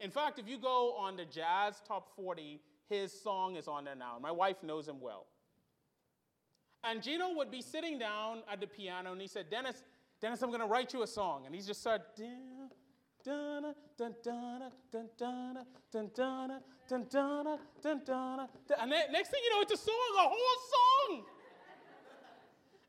In 0.00 0.10
fact, 0.10 0.38
if 0.38 0.48
you 0.48 0.58
go 0.58 0.94
on 0.96 1.16
the 1.16 1.24
Jazz 1.24 1.80
Top 1.86 2.14
40, 2.14 2.60
his 2.88 3.12
song 3.12 3.56
is 3.56 3.68
on 3.68 3.84
there 3.84 3.96
now. 3.96 4.18
My 4.20 4.30
wife 4.30 4.62
knows 4.62 4.86
him 4.86 5.00
well. 5.00 5.26
And 6.84 7.02
Gino 7.02 7.34
would 7.34 7.50
be 7.50 7.60
sitting 7.60 7.98
down 7.98 8.42
at 8.50 8.60
the 8.60 8.66
piano 8.66 9.12
and 9.12 9.20
he 9.20 9.26
said, 9.26 9.50
Dennis, 9.50 9.82
Dennis, 10.20 10.42
I'm 10.42 10.50
going 10.50 10.60
to 10.60 10.66
write 10.66 10.92
you 10.92 11.02
a 11.02 11.06
song. 11.06 11.46
And 11.46 11.54
he 11.54 11.60
just 11.60 11.80
started, 11.80 12.02
and 18.80 18.90
next 19.12 19.28
thing 19.30 19.40
you 19.44 19.50
know, 19.54 19.60
it's 19.60 19.72
a 19.72 19.76
song, 19.76 19.94
a 20.18 20.22
whole 20.22 20.58
song. 20.74 21.24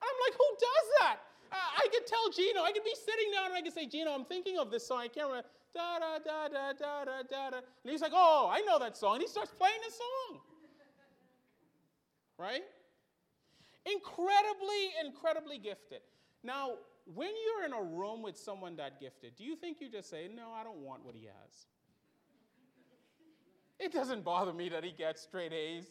I'm 0.02 0.18
like, 0.26 0.34
who 0.34 0.50
does 0.60 0.88
that? 1.00 1.18
Uh, 1.52 1.56
I 1.56 1.88
could 1.92 2.08
tell 2.08 2.30
Gino. 2.32 2.64
I 2.64 2.72
could 2.72 2.84
be 2.84 2.96
sitting 2.96 3.32
down 3.34 3.48
and 3.48 3.56
I 3.56 3.62
could 3.62 3.74
say, 3.74 3.86
Gino, 3.86 4.12
I'm 4.12 4.26
thinking 4.26 4.58
of 4.58 4.72
this 4.72 4.88
song. 4.88 5.00
I 5.00 5.08
can't 5.08 5.28
remember. 5.28 5.48
Da 5.74 6.00
da 6.00 6.20
da 6.20 6.48
da 6.48 6.74
da 6.74 7.04
da 7.04 7.50
da. 7.52 7.58
And 7.58 7.92
he's 7.92 8.02
like, 8.02 8.14
oh, 8.14 8.50
I 8.52 8.62
know 8.62 8.80
that 8.80 8.98
song. 8.98 9.16
And 9.16 9.22
he 9.22 9.28
starts 9.28 9.52
playing 9.52 9.80
the 9.86 9.94
song. 9.94 10.42
Right? 12.38 12.64
Incredibly, 13.86 14.92
incredibly 15.04 15.58
gifted. 15.58 16.02
Now, 16.44 16.76
when 17.16 17.30
you're 17.46 17.66
in 17.66 17.74
a 17.74 17.82
room 17.82 18.22
with 18.22 18.38
someone 18.38 18.76
that 18.78 19.00
gifted, 19.00 19.36
do 19.36 19.44
you 19.44 19.56
think 19.56 19.78
you 19.82 19.90
just 19.90 20.10
say, 20.10 20.30
No, 20.34 20.52
I 20.52 20.64
don't 20.64 20.80
want 20.80 21.06
what 21.06 21.16
he 21.16 21.26
has? 21.26 21.66
It 23.80 23.94
doesn't 23.94 24.24
bother 24.24 24.54
me 24.54 24.70
that 24.70 24.84
he 24.84 24.92
gets 24.92 25.22
straight 25.22 25.54
A's. 25.54 25.86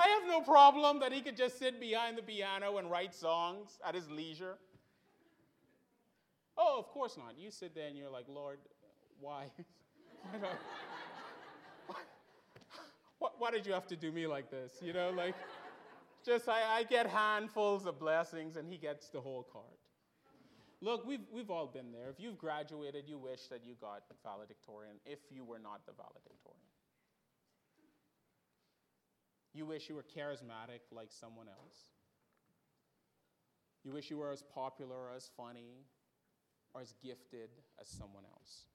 I 0.00 0.08
have 0.08 0.28
no 0.28 0.40
problem 0.42 1.00
that 1.00 1.12
he 1.12 1.20
could 1.22 1.36
just 1.36 1.58
sit 1.58 1.80
behind 1.80 2.16
the 2.16 2.22
piano 2.22 2.76
and 2.76 2.88
write 2.88 3.14
songs 3.14 3.80
at 3.84 3.94
his 3.96 4.08
leisure. 4.08 4.56
Oh, 6.56 6.78
of 6.78 6.88
course 6.88 7.16
not. 7.16 7.34
You 7.36 7.50
sit 7.50 7.74
there 7.74 7.88
and 7.88 7.96
you're 7.96 8.10
like, 8.10 8.26
Lord, 8.28 8.58
why? 9.20 9.46
why, 13.18 13.28
why 13.38 13.50
did 13.50 13.66
you 13.66 13.72
have 13.72 13.86
to 13.88 13.96
do 13.96 14.12
me 14.12 14.26
like 14.26 14.50
this? 14.50 14.72
You 14.82 14.92
know, 14.92 15.10
like. 15.16 15.34
Just 16.24 16.48
I, 16.48 16.78
I 16.78 16.82
get 16.82 17.06
handfuls 17.06 17.86
of 17.86 17.98
blessings 17.98 18.56
and 18.56 18.70
he 18.70 18.78
gets 18.78 19.08
the 19.08 19.20
whole 19.20 19.46
card. 19.50 19.64
Look, 20.80 21.06
we've, 21.06 21.26
we've 21.32 21.50
all 21.50 21.66
been 21.66 21.90
there. 21.90 22.08
If 22.08 22.20
you've 22.20 22.38
graduated, 22.38 23.04
you 23.08 23.18
wish 23.18 23.48
that 23.48 23.64
you 23.64 23.74
got 23.80 24.02
valedictorian 24.22 24.96
if 25.04 25.18
you 25.30 25.44
were 25.44 25.58
not 25.58 25.84
the 25.86 25.92
valedictorian. 25.92 26.62
You 29.54 29.66
wish 29.66 29.88
you 29.88 29.96
were 29.96 30.04
charismatic 30.04 30.80
like 30.92 31.08
someone 31.10 31.48
else. 31.48 31.78
You 33.84 33.92
wish 33.92 34.10
you 34.10 34.18
were 34.18 34.30
as 34.30 34.42
popular 34.42 35.10
as 35.16 35.30
funny 35.36 35.86
or 36.74 36.80
as 36.80 36.94
gifted 37.02 37.50
as 37.80 37.88
someone 37.88 38.24
else. 38.24 38.66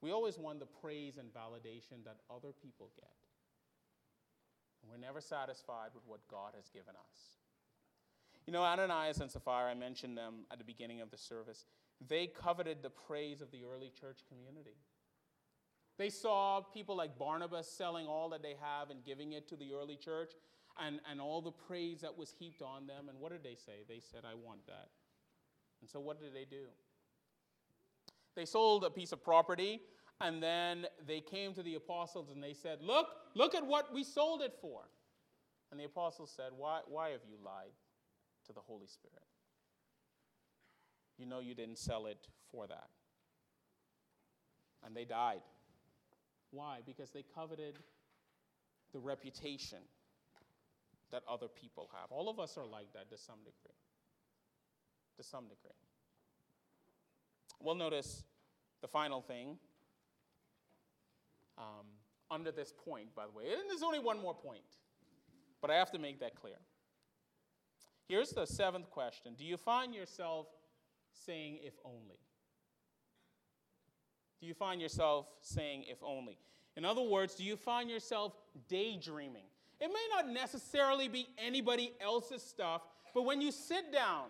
We 0.00 0.12
always 0.12 0.38
want 0.38 0.60
the 0.60 0.66
praise 0.66 1.18
and 1.18 1.28
validation 1.34 2.04
that 2.04 2.18
other 2.30 2.52
people 2.52 2.90
get. 2.96 3.27
We're 4.86 4.98
never 4.98 5.20
satisfied 5.20 5.90
with 5.94 6.04
what 6.06 6.20
God 6.30 6.52
has 6.56 6.68
given 6.68 6.94
us. 6.94 7.38
You 8.46 8.52
know, 8.52 8.62
Ananias 8.62 9.20
and 9.20 9.30
Sapphira, 9.30 9.70
I 9.70 9.74
mentioned 9.74 10.16
them 10.16 10.46
at 10.50 10.58
the 10.58 10.64
beginning 10.64 11.00
of 11.00 11.10
the 11.10 11.18
service. 11.18 11.66
They 12.06 12.26
coveted 12.26 12.78
the 12.82 12.90
praise 12.90 13.40
of 13.40 13.50
the 13.50 13.64
early 13.64 13.90
church 14.00 14.20
community. 14.28 14.76
They 15.98 16.10
saw 16.10 16.60
people 16.60 16.96
like 16.96 17.18
Barnabas 17.18 17.68
selling 17.68 18.06
all 18.06 18.28
that 18.30 18.42
they 18.42 18.54
have 18.60 18.90
and 18.90 19.04
giving 19.04 19.32
it 19.32 19.48
to 19.48 19.56
the 19.56 19.72
early 19.74 19.96
church 19.96 20.32
and, 20.80 21.00
and 21.10 21.20
all 21.20 21.42
the 21.42 21.50
praise 21.50 22.00
that 22.02 22.16
was 22.16 22.32
heaped 22.38 22.62
on 22.62 22.86
them. 22.86 23.08
And 23.08 23.18
what 23.18 23.32
did 23.32 23.42
they 23.42 23.56
say? 23.56 23.82
They 23.88 24.00
said, 24.00 24.22
I 24.24 24.34
want 24.34 24.64
that. 24.66 24.88
And 25.80 25.90
so 25.90 26.00
what 26.00 26.20
did 26.20 26.34
they 26.34 26.46
do? 26.48 26.66
They 28.36 28.44
sold 28.44 28.84
a 28.84 28.90
piece 28.90 29.12
of 29.12 29.22
property 29.22 29.80
and 30.20 30.42
then 30.42 30.86
they 31.06 31.20
came 31.20 31.54
to 31.54 31.62
the 31.62 31.76
apostles 31.76 32.30
and 32.30 32.42
they 32.42 32.52
said, 32.52 32.78
Look, 32.82 33.08
look 33.34 33.54
at 33.54 33.64
what 33.64 33.92
we 33.94 34.02
sold 34.02 34.42
it 34.42 34.54
for. 34.60 34.82
And 35.70 35.78
the 35.78 35.84
apostles 35.84 36.32
said, 36.34 36.50
Why, 36.56 36.80
why 36.88 37.10
have 37.10 37.20
you 37.28 37.36
lied 37.44 37.72
to 38.46 38.52
the 38.52 38.60
Holy 38.60 38.86
Spirit? 38.86 39.22
You 41.18 41.26
know 41.26 41.40
you 41.40 41.54
didn't 41.54 41.78
sell 41.78 42.06
it 42.06 42.26
for 42.50 42.66
that. 42.66 42.88
And 44.84 44.96
they 44.96 45.04
died. 45.04 45.40
Why? 46.50 46.78
Because 46.84 47.10
they 47.10 47.24
coveted 47.34 47.78
the 48.92 48.98
reputation 48.98 49.78
that 51.10 51.22
other 51.28 51.48
people 51.48 51.90
have. 51.92 52.10
All 52.10 52.28
of 52.28 52.38
us 52.38 52.56
are 52.56 52.66
like 52.66 52.92
that 52.94 53.10
to 53.10 53.18
some 53.18 53.38
degree. 53.38 53.76
To 55.16 55.22
some 55.22 55.44
degree. 55.44 55.70
Well, 57.60 57.74
notice 57.74 58.24
the 58.80 58.88
final 58.88 59.20
thing 59.20 59.58
um, 61.58 61.86
under 62.30 62.52
this 62.52 62.72
point, 62.72 63.14
by 63.14 63.24
the 63.26 63.32
way. 63.32 63.44
And 63.52 63.68
there's 63.68 63.82
only 63.82 63.98
one 63.98 64.20
more 64.20 64.34
point, 64.34 64.62
but 65.60 65.70
I 65.70 65.74
have 65.74 65.90
to 65.92 65.98
make 65.98 66.20
that 66.20 66.34
clear. 66.34 66.56
Here's 68.08 68.30
the 68.30 68.46
seventh 68.46 68.90
question 68.90 69.34
Do 69.36 69.44
you 69.44 69.56
find 69.56 69.94
yourself 69.94 70.46
saying, 71.12 71.58
if 71.62 71.74
only? 71.84 72.18
Do 74.40 74.46
you 74.46 74.54
find 74.54 74.80
yourself 74.80 75.26
saying, 75.40 75.84
if 75.88 75.98
only? 76.02 76.38
In 76.76 76.84
other 76.84 77.02
words, 77.02 77.34
do 77.34 77.44
you 77.44 77.56
find 77.56 77.90
yourself 77.90 78.34
daydreaming? 78.68 79.42
It 79.80 79.88
may 79.88 80.06
not 80.14 80.28
necessarily 80.28 81.08
be 81.08 81.26
anybody 81.36 81.92
else's 82.00 82.42
stuff, 82.42 82.82
but 83.14 83.24
when 83.24 83.40
you 83.40 83.50
sit 83.50 83.92
down 83.92 84.26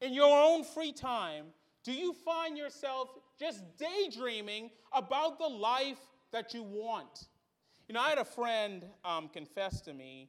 in 0.00 0.14
your 0.14 0.36
own 0.36 0.62
free 0.62 0.92
time, 0.92 1.46
do 1.84 1.92
you 1.92 2.12
find 2.12 2.56
yourself 2.56 3.08
just 3.38 3.62
daydreaming 3.78 4.70
about 4.92 5.38
the 5.38 5.46
life 5.46 5.98
that 6.32 6.54
you 6.54 6.62
want. 6.62 7.26
You 7.88 7.94
know, 7.94 8.00
I 8.00 8.08
had 8.08 8.18
a 8.18 8.24
friend 8.24 8.84
um, 9.04 9.28
confess 9.28 9.80
to 9.82 9.94
me 9.94 10.28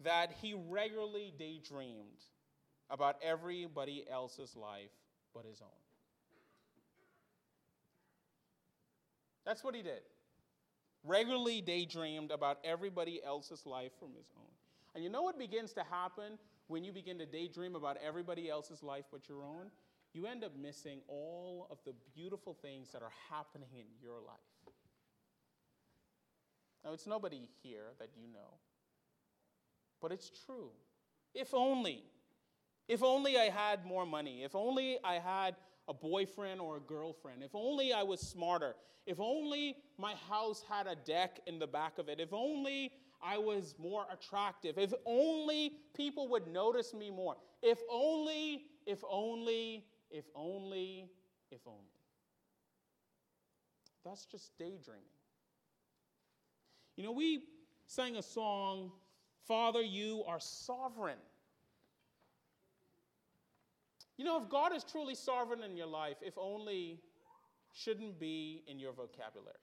that 0.00 0.32
he 0.40 0.54
regularly 0.68 1.32
daydreamed 1.38 2.24
about 2.90 3.16
everybody 3.22 4.04
else's 4.10 4.56
life 4.56 4.90
but 5.34 5.44
his 5.44 5.60
own. 5.60 5.68
That's 9.44 9.62
what 9.62 9.74
he 9.74 9.82
did. 9.82 10.00
Regularly 11.04 11.60
daydreamed 11.60 12.30
about 12.30 12.58
everybody 12.64 13.20
else's 13.22 13.66
life 13.66 13.92
from 13.98 14.08
his 14.16 14.26
own. 14.36 14.44
And 14.94 15.04
you 15.04 15.10
know 15.10 15.22
what 15.22 15.38
begins 15.38 15.72
to 15.74 15.82
happen 15.82 16.38
when 16.68 16.82
you 16.84 16.92
begin 16.92 17.18
to 17.18 17.26
daydream 17.26 17.74
about 17.76 17.98
everybody 18.04 18.48
else's 18.48 18.82
life 18.82 19.04
but 19.12 19.28
your 19.28 19.44
own? 19.44 19.70
You 20.14 20.26
end 20.26 20.44
up 20.44 20.52
missing 20.56 21.00
all 21.08 21.66
of 21.70 21.78
the 21.84 21.92
beautiful 22.14 22.54
things 22.54 22.90
that 22.92 23.02
are 23.02 23.12
happening 23.30 23.68
in 23.74 23.86
your 24.00 24.20
life. 24.20 24.74
Now, 26.84 26.92
it's 26.92 27.06
nobody 27.06 27.48
here 27.62 27.92
that 27.98 28.10
you 28.16 28.26
know, 28.32 28.58
but 30.00 30.12
it's 30.12 30.30
true. 30.46 30.70
If 31.34 31.54
only, 31.54 32.04
if 32.88 33.02
only 33.02 33.38
I 33.38 33.48
had 33.48 33.84
more 33.86 34.06
money, 34.06 34.44
if 34.44 34.54
only 34.54 34.98
I 35.02 35.14
had 35.14 35.56
a 35.88 35.94
boyfriend 35.94 36.60
or 36.60 36.76
a 36.76 36.80
girlfriend, 36.80 37.42
if 37.42 37.54
only 37.54 37.92
I 37.92 38.02
was 38.02 38.20
smarter, 38.20 38.74
if 39.06 39.18
only 39.18 39.76
my 39.98 40.14
house 40.28 40.62
had 40.68 40.86
a 40.86 40.94
deck 40.94 41.40
in 41.46 41.58
the 41.58 41.66
back 41.66 41.98
of 41.98 42.08
it, 42.08 42.20
if 42.20 42.32
only 42.32 42.92
I 43.22 43.38
was 43.38 43.74
more 43.78 44.06
attractive, 44.12 44.78
if 44.78 44.92
only 45.06 45.72
people 45.94 46.28
would 46.28 46.46
notice 46.46 46.92
me 46.92 47.10
more, 47.10 47.36
if 47.62 47.78
only, 47.90 48.66
if 48.86 49.02
only, 49.08 49.84
if 50.14 50.24
only, 50.36 51.06
if 51.50 51.60
only. 51.66 51.80
That's 54.04 54.24
just 54.26 54.56
daydreaming. 54.56 55.02
You 56.96 57.02
know, 57.02 57.12
we 57.12 57.42
sang 57.86 58.16
a 58.16 58.22
song, 58.22 58.92
Father, 59.48 59.82
you 59.82 60.22
are 60.28 60.38
sovereign. 60.38 61.18
You 64.16 64.24
know, 64.24 64.40
if 64.40 64.48
God 64.48 64.72
is 64.74 64.84
truly 64.84 65.16
sovereign 65.16 65.64
in 65.64 65.76
your 65.76 65.88
life, 65.88 66.18
if 66.22 66.38
only 66.38 67.00
shouldn't 67.72 68.20
be 68.20 68.62
in 68.68 68.78
your 68.78 68.92
vocabulary. 68.92 69.56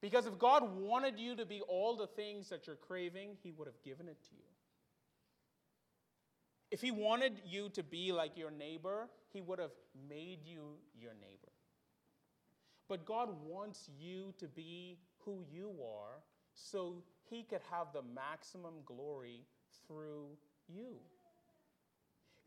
Because 0.00 0.26
if 0.26 0.38
God 0.38 0.62
wanted 0.78 1.18
you 1.18 1.36
to 1.36 1.44
be 1.44 1.60
all 1.68 1.94
the 1.94 2.06
things 2.06 2.48
that 2.48 2.66
you're 2.66 2.76
craving, 2.76 3.36
He 3.42 3.52
would 3.52 3.66
have 3.66 3.80
given 3.84 4.08
it 4.08 4.16
to 4.22 4.34
you. 4.34 4.51
If 6.72 6.80
He 6.80 6.90
wanted 6.90 7.42
you 7.44 7.68
to 7.74 7.82
be 7.82 8.12
like 8.12 8.36
your 8.36 8.50
neighbor, 8.50 9.10
He 9.30 9.42
would 9.42 9.58
have 9.58 9.72
made 10.08 10.38
you 10.42 10.78
your 10.98 11.12
neighbor. 11.12 11.52
But 12.88 13.04
God 13.04 13.28
wants 13.46 13.90
you 14.00 14.32
to 14.38 14.48
be 14.48 14.98
who 15.18 15.44
you 15.52 15.74
are 15.84 16.22
so 16.54 17.02
He 17.28 17.42
could 17.42 17.60
have 17.70 17.88
the 17.92 18.00
maximum 18.14 18.72
glory 18.86 19.44
through 19.86 20.28
you. 20.66 20.96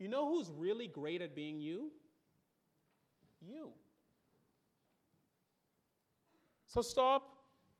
You 0.00 0.08
know 0.08 0.28
who's 0.28 0.50
really 0.50 0.88
great 0.88 1.22
at 1.22 1.36
being 1.36 1.60
you? 1.60 1.92
You. 3.40 3.70
So 6.66 6.82
stop 6.82 7.36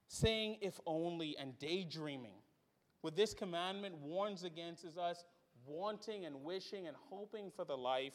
saying 0.06 0.58
if 0.60 0.78
only 0.86 1.36
and 1.38 1.58
daydreaming. 1.58 2.38
What 3.00 3.16
this 3.16 3.34
commandment 3.34 3.96
warns 3.98 4.44
against 4.44 4.84
is 4.84 4.96
us 4.96 5.24
wanting 5.66 6.24
and 6.24 6.44
wishing 6.44 6.86
and 6.86 6.96
hoping 7.10 7.50
for 7.54 7.64
the 7.64 7.76
life 7.76 8.14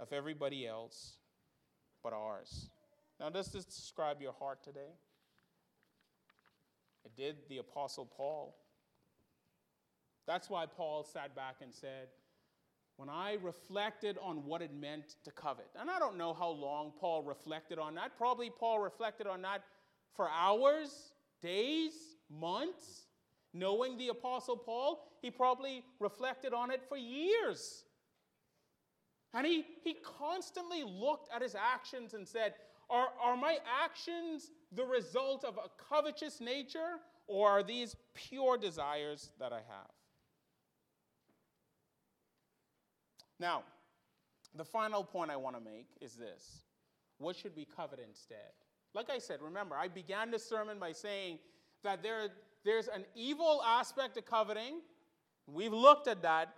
of 0.00 0.12
everybody 0.12 0.66
else 0.66 1.18
but 2.02 2.12
ours. 2.12 2.70
Now, 3.18 3.30
does 3.30 3.50
this 3.52 3.64
describe 3.64 4.20
your 4.20 4.32
heart 4.32 4.62
today? 4.62 4.92
It 7.04 7.16
did 7.16 7.36
the 7.48 7.58
Apostle 7.58 8.04
Paul. 8.04 8.56
That's 10.26 10.50
why 10.50 10.66
Paul 10.66 11.04
sat 11.04 11.34
back 11.34 11.56
and 11.62 11.72
said, 11.72 12.08
When 12.96 13.08
I 13.08 13.38
reflected 13.42 14.18
on 14.20 14.44
what 14.44 14.60
it 14.60 14.74
meant 14.74 15.14
to 15.24 15.30
covet, 15.30 15.68
and 15.78 15.88
I 15.88 15.98
don't 15.98 16.18
know 16.18 16.34
how 16.34 16.50
long 16.50 16.92
Paul 16.98 17.22
reflected 17.22 17.78
on 17.78 17.94
that. 17.94 18.16
Probably 18.18 18.50
Paul 18.50 18.80
reflected 18.80 19.26
on 19.26 19.42
that 19.42 19.62
for 20.14 20.28
hours, 20.28 21.12
days, 21.42 21.92
months. 22.28 23.05
Knowing 23.52 23.96
the 23.96 24.08
Apostle 24.08 24.56
Paul, 24.56 25.02
he 25.22 25.30
probably 25.30 25.82
reflected 25.98 26.52
on 26.52 26.70
it 26.70 26.82
for 26.88 26.96
years. 26.96 27.84
And 29.34 29.46
he, 29.46 29.64
he 29.82 29.96
constantly 30.18 30.82
looked 30.84 31.28
at 31.34 31.42
his 31.42 31.54
actions 31.54 32.14
and 32.14 32.26
said, 32.26 32.54
are, 32.88 33.08
are 33.20 33.36
my 33.36 33.58
actions 33.82 34.50
the 34.72 34.84
result 34.84 35.44
of 35.44 35.58
a 35.58 35.68
covetous 35.90 36.40
nature, 36.40 37.00
or 37.26 37.48
are 37.50 37.62
these 37.62 37.96
pure 38.14 38.56
desires 38.56 39.30
that 39.40 39.52
I 39.52 39.56
have? 39.56 39.90
Now, 43.38 43.64
the 44.54 44.64
final 44.64 45.04
point 45.04 45.30
I 45.30 45.36
want 45.36 45.56
to 45.56 45.62
make 45.62 45.88
is 46.00 46.14
this 46.14 46.62
What 47.18 47.36
should 47.36 47.54
we 47.56 47.64
covet 47.64 48.00
instead? 48.06 48.54
Like 48.94 49.10
I 49.10 49.18
said, 49.18 49.40
remember, 49.42 49.76
I 49.76 49.88
began 49.88 50.30
this 50.30 50.48
sermon 50.48 50.78
by 50.78 50.92
saying 50.92 51.38
that 51.82 52.02
there, 52.02 52.28
there's 52.66 52.88
an 52.88 53.04
evil 53.14 53.62
aspect 53.64 54.14
to 54.16 54.22
coveting. 54.22 54.80
We've 55.46 55.72
looked 55.72 56.08
at 56.08 56.22
that. 56.22 56.52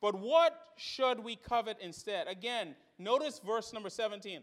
But 0.00 0.18
what 0.18 0.58
should 0.76 1.22
we 1.22 1.36
covet 1.36 1.76
instead? 1.80 2.28
Again, 2.28 2.74
notice 2.98 3.40
verse 3.44 3.72
number 3.72 3.90
17. 3.90 4.40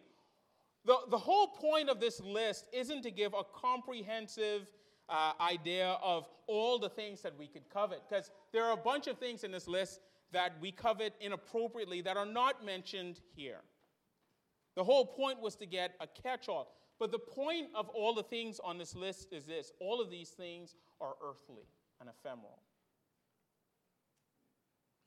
The, 0.85 0.97
the 1.09 1.17
whole 1.17 1.47
point 1.47 1.89
of 1.89 1.99
this 1.99 2.21
list 2.21 2.65
isn't 2.71 3.01
to 3.03 3.11
give 3.11 3.33
a 3.33 3.43
comprehensive 3.43 4.67
uh, 5.09 5.31
idea 5.41 5.97
of 6.03 6.27
all 6.45 6.77
the 6.77 6.89
things 6.89 7.21
that 7.21 7.37
we 7.37 7.47
could 7.47 7.69
covet, 7.69 8.01
because 8.07 8.29
there 8.51 8.65
are 8.65 8.73
a 8.73 8.77
bunch 8.77 9.07
of 9.07 9.17
things 9.17 9.43
in 9.43 9.51
this 9.51 9.67
list 9.67 10.01
that 10.33 10.53
we 10.61 10.71
covet 10.71 11.13
inappropriately 11.21 12.01
that 12.01 12.17
are 12.17 12.25
not 12.25 12.63
mentioned 12.63 13.21
here. 13.35 13.61
The 14.75 14.83
whole 14.83 15.05
point 15.05 15.41
was 15.41 15.55
to 15.55 15.65
get 15.65 15.95
a 15.99 16.07
catch 16.07 16.49
all. 16.49 16.75
But 16.99 17.11
the 17.11 17.19
point 17.19 17.67
of 17.75 17.89
all 17.89 18.13
the 18.13 18.23
things 18.23 18.59
on 18.63 18.77
this 18.77 18.95
list 18.95 19.27
is 19.31 19.45
this 19.45 19.71
all 19.79 20.01
of 20.01 20.09
these 20.09 20.29
things 20.29 20.75
are 20.99 21.15
earthly 21.23 21.63
and 21.99 22.09
ephemeral. 22.09 22.59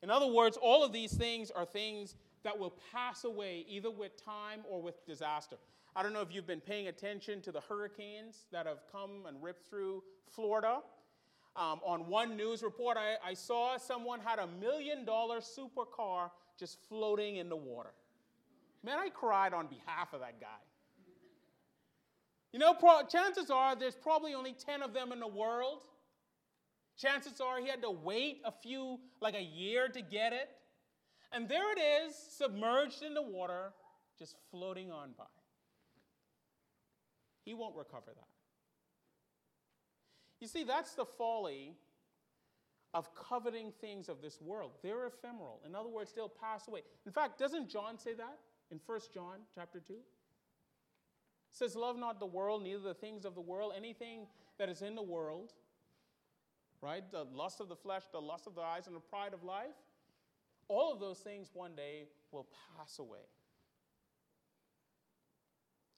In 0.03 0.11
other 0.11 0.27
words, 0.27 0.57
all 0.57 0.83
of 0.85 0.93
these 0.93 1.13
things 1.13 1.51
are 1.51 1.65
things 1.67 2.15
that 2.43 2.59
will 2.59 2.75
pass 2.93 3.25
away 3.25 3.67
either 3.69 3.91
with 3.91 4.23
time 4.25 4.61
or 4.69 4.81
with 4.81 5.05
disaster. 5.05 5.57
I 5.95 6.03
don't 6.03 6.13
know 6.13 6.23
if 6.23 6.33
you've 6.33 6.47
been 6.47 6.61
paying 6.61 6.89
attention 6.89 7.43
to 7.43 7.53
the 7.53 7.61
hurricanes 7.61 8.47
that 8.53 8.67
have 8.67 8.79
come 8.91 9.27
and 9.27 9.43
ripped 9.43 9.69
through 9.69 10.03
Florida. 10.29 10.79
Um, 11.57 11.81
on 11.85 12.07
one 12.07 12.37
news 12.37 12.63
report, 12.63 12.97
I, 12.97 13.17
I 13.29 13.35
saw 13.35 13.77
someone 13.77 14.21
had 14.21 14.39
a 14.39 14.47
million 14.47 15.05
dollar 15.05 15.41
supercar 15.41 16.31
just 16.59 16.79
floating 16.89 17.37
in 17.37 17.49
the 17.49 17.57
water. 17.57 17.91
Man, 18.85 18.99
I 18.99 19.11
cried 19.11 19.53
on 19.53 19.67
behalf 19.67 20.15
of 20.15 20.21
that 20.21 20.41
guy. 20.41 20.47
You 22.53 22.59
know, 22.59 22.75
pro- 22.75 23.03
chances 23.07 23.51
are 23.51 23.77
there's 23.77 23.95
probably 23.95 24.35
only 24.35 24.53
10 24.53 24.83
of 24.83 24.93
them 24.93 25.13
in 25.13 25.21
the 25.21 25.29
world. 25.29 25.83
Chances 26.97 27.41
are 27.41 27.61
he 27.61 27.69
had 27.69 27.83
to 27.83 27.91
wait 27.91 28.43
a 28.45 28.53
few, 28.53 28.99
like 29.21 29.35
a 29.35 29.43
year 29.43 29.89
to 29.89 30.03
get 30.03 30.33
it. 30.33 30.49
And 31.33 31.49
there 31.49 31.73
it 31.73 31.81
is, 31.81 32.15
submerged 32.17 33.03
in 33.03 33.15
the 33.15 33.23
water, 33.23 33.73
just 34.19 34.35
floating 34.51 34.91
on 34.91 35.11
by. 35.17 35.25
He 37.45 37.55
won't 37.55 37.77
recover 37.77 38.11
that. 38.15 38.27
You 40.41 40.49
see, 40.49 40.65
that's 40.65 40.95
the 40.95 41.05
folly 41.05 41.75
of 42.93 43.15
coveting 43.15 43.73
things 43.81 44.09
of 44.09 44.21
this 44.21 44.41
world. 44.41 44.73
They're 44.83 45.07
ephemeral. 45.07 45.61
In 45.65 45.75
other 45.75 45.89
words, 45.89 46.13
they'll 46.15 46.29
pass 46.29 46.67
away. 46.67 46.81
In 47.07 47.13
fact, 47.13 47.39
doesn't 47.39 47.69
John 47.69 47.99
say 47.99 48.15
that 48.15 48.39
in 48.71 48.81
1 48.85 49.01
John 49.15 49.41
chapter 49.55 49.81
2? 49.81 49.95
Says, 51.51 51.75
Love 51.77 51.97
not 51.97 52.21
the 52.21 52.27
world, 52.27 52.63
neither 52.63 52.81
the 52.81 52.95
things 52.95 53.25
of 53.25 53.35
the 53.35 53.41
world, 53.41 53.73
anything 53.77 54.27
that 54.59 54.69
is 54.69 54.83
in 54.83 54.95
the 54.95 55.03
world, 55.03 55.53
right? 56.81 57.03
The 57.11 57.25
lust 57.33 57.61
of 57.61 57.69
the 57.69 57.77
flesh, 57.77 58.03
the 58.13 58.21
lust 58.21 58.47
of 58.47 58.55
the 58.55 58.63
eyes, 58.63 58.87
and 58.87 58.95
the 58.95 59.01
pride 59.01 59.35
of 59.35 59.43
life. 59.43 59.77
All 60.69 60.93
of 60.93 61.01
those 61.01 61.19
things 61.19 61.51
one 61.53 61.75
day 61.75 62.05
will 62.31 62.47
pass 62.77 62.99
away. 62.99 63.27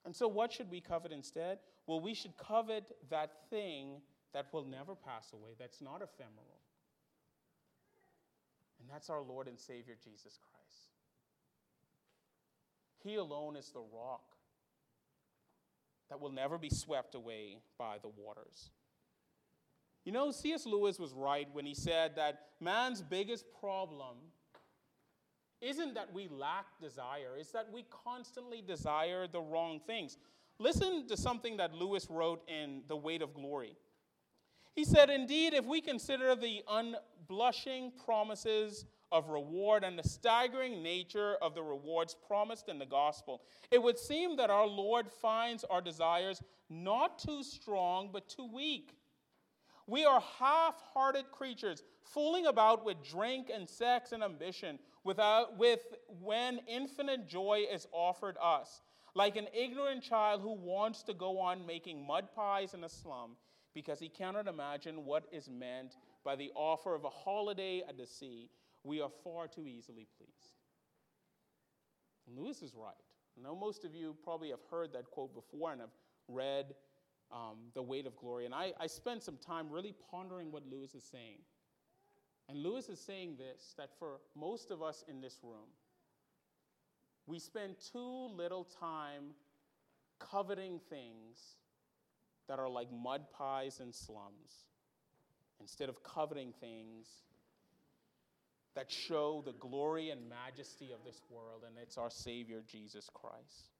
And 0.05 0.15
so, 0.15 0.27
what 0.27 0.51
should 0.51 0.69
we 0.69 0.81
covet 0.81 1.11
instead? 1.11 1.59
Well, 1.87 2.01
we 2.01 2.13
should 2.13 2.37
covet 2.37 2.83
that 3.09 3.49
thing 3.49 4.01
that 4.33 4.47
will 4.51 4.65
never 4.65 4.95
pass 4.95 5.31
away, 5.33 5.51
that's 5.59 5.81
not 5.81 6.01
ephemeral. 6.01 6.59
And 8.79 8.89
that's 8.89 9.09
our 9.09 9.21
Lord 9.21 9.47
and 9.47 9.57
Savior, 9.57 9.95
Jesus 10.03 10.39
Christ. 10.39 10.89
He 13.03 13.15
alone 13.15 13.55
is 13.55 13.69
the 13.69 13.83
rock 13.93 14.32
that 16.13 16.21
will 16.21 16.31
never 16.31 16.59
be 16.59 16.69
swept 16.69 17.15
away 17.15 17.57
by 17.79 17.97
the 18.03 18.07
waters. 18.07 18.69
You 20.05 20.11
know, 20.11 20.29
C.S. 20.29 20.67
Lewis 20.67 20.99
was 20.99 21.11
right 21.11 21.47
when 21.53 21.65
he 21.65 21.73
said 21.73 22.17
that 22.17 22.49
man's 22.59 23.01
biggest 23.01 23.45
problem 23.59 24.17
isn't 25.59 25.95
that 25.95 26.13
we 26.13 26.27
lack 26.27 26.65
desire, 26.79 27.31
it's 27.39 27.51
that 27.53 27.67
we 27.73 27.83
constantly 27.89 28.61
desire 28.61 29.25
the 29.25 29.41
wrong 29.41 29.79
things. 29.87 30.19
Listen 30.59 31.07
to 31.07 31.17
something 31.17 31.57
that 31.57 31.73
Lewis 31.73 32.05
wrote 32.11 32.47
in 32.47 32.83
The 32.87 32.95
Weight 32.95 33.23
of 33.23 33.33
Glory. 33.33 33.75
He 34.75 34.85
said, 34.85 35.09
Indeed, 35.09 35.55
if 35.55 35.65
we 35.65 35.81
consider 35.81 36.35
the 36.35 36.61
unblushing 36.69 37.91
promises 38.05 38.85
of 39.13 39.29
reward 39.29 39.85
and 39.85 39.97
the 39.97 40.03
staggering 40.03 40.83
nature 40.83 41.37
of 41.41 41.55
the 41.55 41.63
rewards 41.63 42.15
promised 42.27 42.67
in 42.67 42.79
the 42.79 42.85
gospel, 42.85 43.43
it 43.71 43.81
would 43.81 43.97
seem 43.97 44.35
that 44.37 44.49
our 44.49 44.67
Lord 44.67 45.09
finds 45.09 45.63
our 45.63 45.81
desires 45.81 46.41
not 46.69 47.19
too 47.19 47.43
strong, 47.43 48.09
but 48.11 48.27
too 48.27 48.49
weak. 48.53 48.97
We 49.87 50.03
are 50.05 50.21
half 50.39 50.75
hearted 50.93 51.31
creatures, 51.31 51.83
fooling 52.01 52.47
about 52.47 52.83
with 52.83 53.03
drink 53.03 53.51
and 53.53 53.69
sex 53.69 54.11
and 54.13 54.23
ambition, 54.23 54.79
without, 55.03 55.57
with, 55.57 55.81
when 56.21 56.59
infinite 56.67 57.27
joy 57.27 57.65
is 57.71 57.85
offered 57.91 58.37
us. 58.41 58.81
like 59.15 59.35
an 59.35 59.47
ignorant 59.53 60.01
child 60.01 60.41
who 60.41 60.53
wants 60.53 61.03
to 61.03 61.13
go 61.13 61.39
on 61.39 61.65
making 61.65 62.05
mud 62.05 62.29
pies 62.35 62.73
in 62.73 62.83
a 62.83 62.89
slum 62.89 63.35
because 63.73 63.99
he 63.99 64.09
cannot 64.09 64.47
imagine 64.47 65.05
what 65.05 65.23
is 65.31 65.49
meant 65.49 65.97
by 66.23 66.35
the 66.35 66.51
offer 66.55 66.95
of 66.95 67.05
a 67.05 67.09
holiday 67.09 67.83
at 67.87 67.97
the 67.97 68.05
sea, 68.05 68.49
we 68.83 69.01
are 69.01 69.09
far 69.23 69.47
too 69.47 69.67
easily 69.67 70.07
pleased. 70.17 70.57
Lewis 72.27 72.61
is 72.61 72.73
right. 72.75 72.93
I 73.37 73.41
know 73.41 73.55
most 73.55 73.83
of 73.85 73.95
you 73.95 74.15
probably 74.23 74.49
have 74.49 74.59
heard 74.69 74.93
that 74.93 75.09
quote 75.11 75.33
before 75.33 75.71
and 75.71 75.81
have 75.81 75.89
read 76.27 76.73
um, 77.31 77.57
The 77.73 77.81
Weight 77.81 78.05
of 78.05 78.15
Glory. 78.15 78.45
And 78.45 78.53
I, 78.53 78.73
I 78.79 78.87
spent 78.87 79.23
some 79.23 79.37
time 79.37 79.69
really 79.69 79.93
pondering 80.11 80.51
what 80.51 80.63
Lewis 80.69 80.93
is 80.93 81.03
saying. 81.03 81.39
And 82.49 82.61
Lewis 82.61 82.89
is 82.89 82.99
saying 82.99 83.37
this 83.37 83.73
that 83.77 83.89
for 83.97 84.19
most 84.35 84.69
of 84.69 84.81
us 84.81 85.03
in 85.07 85.21
this 85.21 85.39
room, 85.43 85.69
we 87.25 87.39
spend 87.39 87.75
too 87.91 88.27
little 88.35 88.65
time 88.65 89.31
coveting 90.19 90.79
things 90.89 91.55
that 92.47 92.59
are 92.59 92.69
like 92.69 92.89
mud 92.91 93.23
pies 93.31 93.79
and 93.79 93.95
slums 93.95 94.65
instead 95.61 95.87
of 95.87 96.03
coveting 96.03 96.53
things 96.59 97.23
that 98.75 98.91
show 98.91 99.43
the 99.45 99.53
glory 99.53 100.09
and 100.09 100.29
majesty 100.29 100.91
of 100.91 101.03
this 101.05 101.21
world, 101.29 101.63
and 101.67 101.77
it's 101.81 101.97
our 101.97 102.09
Savior, 102.09 102.63
Jesus 102.67 103.09
Christ. 103.13 103.71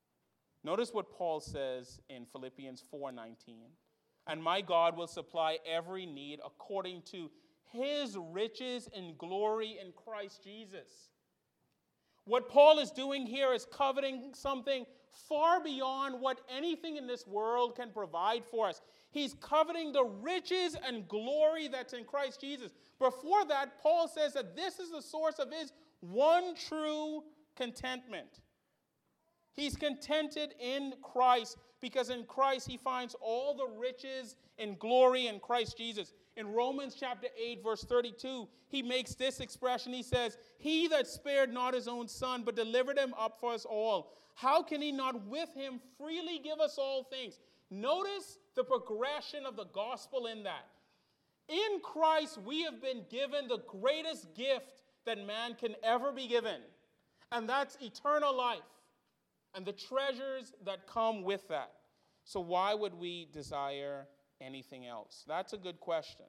Notice 0.64 0.94
what 0.94 1.12
Paul 1.12 1.39
says 1.39 2.00
in 2.10 2.26
Philippians 2.26 2.84
4:19. 2.91 3.76
And 4.26 4.41
my 4.41 4.62
God 4.62 4.96
will 4.96 5.08
supply 5.08 5.60
every 5.66 6.06
need 6.06 6.39
according 6.46 7.02
to 7.12 7.30
his 7.74 8.18
riches 8.18 8.88
and 8.96 9.18
glory 9.18 9.78
in 9.80 9.91
Christ 9.91 10.44
Jesus. 10.44 11.10
What 12.26 12.48
Paul 12.48 12.80
is 12.80 12.91
doing 12.91 13.26
here 13.26 13.52
is 13.54 13.66
coveting 13.66 14.34
something 14.34 14.86
far 15.12 15.62
beyond 15.62 16.22
what 16.22 16.39
anything 16.50 16.96
in 16.96 17.06
this 17.06 17.28
world 17.28 17.76
can 17.76 17.91
provide 17.91 18.46
for 18.46 18.68
us. 18.68 18.82
He's 19.14 19.36
coveting 19.36 19.91
the 19.91 20.03
riches 20.03 20.76
and 20.88 21.07
glory 21.07 21.68
that's 21.68 21.93
in 21.93 22.03
Christ 22.03 22.41
Jesus. 22.41 22.72
Before 22.97 23.45
that, 23.45 23.80
Paul 23.80 24.07
says 24.07 24.34
that 24.34 24.55
this 24.55 24.80
is 24.80 24.89
the 24.89 25.03
source 25.03 25.38
of 25.38 25.51
his 25.53 25.72
one 25.99 26.55
true 26.55 27.24
contentment. 27.55 28.41
He's 29.55 29.76
contented 29.76 30.55
in 30.59 30.95
Christ 31.03 31.57
because 31.80 32.09
in 32.09 32.24
Christ 32.24 32.68
he 32.68 32.76
finds 32.76 33.16
all 33.22 33.55
the 33.55 33.68
riches 33.78 34.36
and 34.57 34.80
glory 34.80 35.28
in 35.28 35.39
Christ 35.39 35.78
Jesus. 35.78 36.11
In 36.36 36.47
Romans 36.47 36.95
chapter 36.99 37.28
8, 37.39 37.64
verse 37.64 37.84
32, 37.84 38.47
he 38.68 38.82
makes 38.82 39.14
this 39.14 39.39
expression. 39.41 39.93
He 39.93 40.01
says, 40.01 40.39
He 40.57 40.88
that 40.88 41.05
spared 41.05 41.53
not 41.53 41.76
his 41.76 41.88
own 41.88 42.07
son, 42.07 42.41
but 42.43 42.55
delivered 42.55 42.97
him 42.97 43.14
up 43.16 43.39
for 43.39 43.53
us 43.53 43.64
all, 43.64 44.11
how 44.34 44.64
can 44.64 44.82
he 44.82 44.91
not 44.91 45.28
with 45.28 45.53
him 45.53 45.80
freely 45.99 46.39
give 46.43 46.59
us 46.59 46.80
all 46.80 47.03
things? 47.03 47.38
Notice 47.70 48.39
the 48.56 48.64
progression 48.64 49.45
of 49.45 49.56
the 49.56 49.66
gospel 49.74 50.28
in 50.28 50.43
that. 50.43 50.68
In 51.49 51.82
Christ, 51.82 52.39
we 52.45 52.64
have 52.64 52.82
been 52.82 53.04
given 53.10 53.47
the 53.47 53.62
greatest 53.68 54.34
gift 54.36 54.82
that 55.06 55.18
man 55.26 55.56
can 55.60 55.76
ever 55.84 56.12
be 56.12 56.28
given, 56.28 56.62
and 57.32 57.47
that's 57.49 57.78
eternal 57.82 58.36
life 58.36 58.60
and 59.54 59.66
the 59.66 59.74
treasures 59.74 60.54
that 60.66 60.88
come 60.88 61.24
with 61.24 61.47
that. 61.49 61.72
So, 62.24 62.39
why 62.39 62.74
would 62.74 62.93
we 62.93 63.28
desire 63.34 64.08
anything 64.39 64.88
else? 64.88 65.24
That's 65.28 65.54
a 65.54 65.58
good 65.58 65.80
question. 65.80 66.26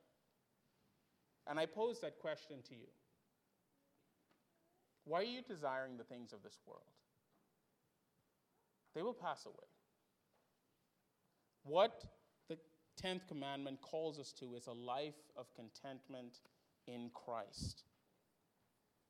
And 1.47 1.59
I 1.59 1.66
pose 1.66 2.01
that 2.01 2.18
question 2.18 2.57
to 2.68 2.75
you. 2.75 2.89
Why 5.05 5.20
are 5.20 5.25
you 5.25 5.43
desiring 5.47 5.97
the 5.97 6.05
things 6.05 6.33
of 6.33 6.43
this 6.43 6.59
world? 6.66 6.83
They 8.95 9.03
will 9.03 9.14
pass 9.14 9.45
away. 9.45 9.55
What 11.64 12.05
10th 13.03 13.26
commandment 13.28 13.80
calls 13.80 14.18
us 14.18 14.32
to 14.32 14.55
is 14.55 14.66
a 14.66 14.72
life 14.72 15.30
of 15.36 15.47
contentment 15.55 16.40
in 16.86 17.11
Christ. 17.12 17.84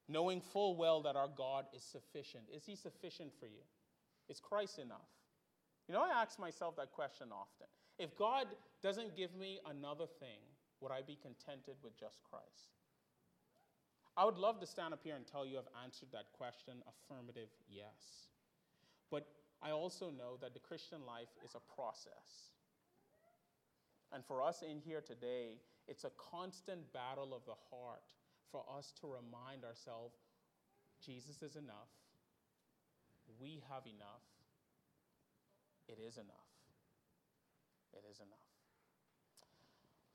Knowing 0.09 0.41
full 0.41 0.77
well 0.77 1.03
that 1.03 1.17
our 1.17 1.29
God 1.29 1.67
is 1.75 1.83
sufficient. 1.83 2.45
Is 2.55 2.65
He 2.67 2.77
sufficient 2.77 3.33
for 3.39 3.47
you? 3.47 3.65
Is 4.29 4.41
Christ 4.41 4.79
enough? 4.79 5.09
You 5.89 5.95
know, 5.95 6.03
I 6.03 6.23
ask 6.23 6.39
myself 6.39 6.77
that 6.77 6.93
question 6.93 7.29
often. 7.33 7.67
If 7.99 8.17
God 8.17 8.47
doesn't 8.83 9.17
give 9.17 9.35
me 9.35 9.61
another 9.69 10.07
thing, 10.07 10.41
would 10.81 10.93
I 10.93 11.03
be 11.03 11.19
contented 11.21 11.77
with 11.83 11.99
just 11.99 12.21
Christ? 12.29 12.75
I 14.17 14.25
would 14.25 14.39
love 14.39 14.61
to 14.61 14.67
stand 14.67 14.95
up 14.95 15.01
here 15.03 15.17
and 15.17 15.27
tell 15.27 15.45
you 15.45 15.59
I've 15.59 15.83
answered 15.85 16.09
that 16.13 16.33
question 16.33 16.83
affirmative 16.87 17.49
yes. 17.69 18.29
But 19.11 19.27
I 19.63 19.71
also 19.71 20.11
know 20.11 20.37
that 20.41 20.55
the 20.55 20.61
Christian 20.61 21.05
life 21.07 21.33
is 21.45 21.55
a 21.55 21.75
process. 21.75 22.53
And 24.13 24.25
for 24.25 24.43
us 24.43 24.63
in 24.63 24.81
here 24.81 25.01
today, 25.01 25.59
it's 25.89 26.05
a 26.05 26.11
constant 26.31 26.93
battle 26.93 27.35
of 27.35 27.45
the 27.47 27.55
heart 27.71 28.15
for 28.51 28.65
us 28.77 28.93
to 29.01 29.07
remind 29.07 29.65
ourselves 29.65 30.15
Jesus 31.05 31.43
is 31.43 31.57
enough 31.57 31.91
we 33.41 33.63
have 33.71 33.87
enough. 33.87 34.25
It 35.89 35.99
is 36.07 36.17
enough. 36.17 36.51
It 37.93 38.05
is 38.11 38.19
enough. 38.19 38.39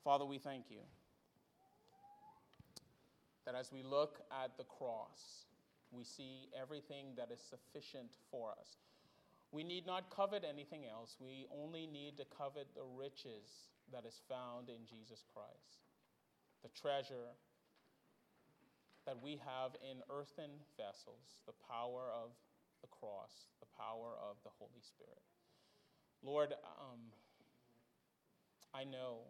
Father, 0.04 0.26
we 0.26 0.38
thank 0.38 0.66
you 0.70 0.80
that 3.46 3.56
as 3.56 3.72
we 3.72 3.84
look 3.84 4.22
at 4.44 4.58
the 4.58 4.64
cross, 4.64 5.46
we 5.92 6.04
see 6.04 6.50
everything 6.60 7.08
that 7.18 7.30
is 7.32 7.40
sufficient 7.40 8.12
for 8.32 8.52
us. 8.52 8.78
We 9.52 9.64
need 9.64 9.88
not 9.88 10.10
covet 10.10 10.46
anything 10.48 10.86
else. 10.86 11.18
We 11.20 11.48
only 11.52 11.88
need 11.88 12.18
to 12.18 12.26
covet 12.26 12.68
the 12.76 12.84
riches 12.84 13.70
that 13.94 14.06
is 14.06 14.22
found 14.30 14.70
in 14.70 14.86
Jesus 14.86 15.24
Christ, 15.34 15.86
the 16.64 16.70
treasure 16.70 17.36
that 19.06 19.18
we 19.22 19.40
have 19.42 19.74
in 19.82 20.04
earthen 20.10 20.52
vessels, 20.78 21.42
the 21.48 21.58
power 21.68 22.12
of 22.14 22.32
the 22.82 22.88
cross, 22.88 23.50
the 23.60 23.72
power 23.78 24.14
of 24.22 24.38
the 24.44 24.52
Holy 24.60 24.82
Spirit. 24.82 25.24
Lord, 26.22 26.54
um, 26.80 27.00
I 28.74 28.84
know 28.84 29.26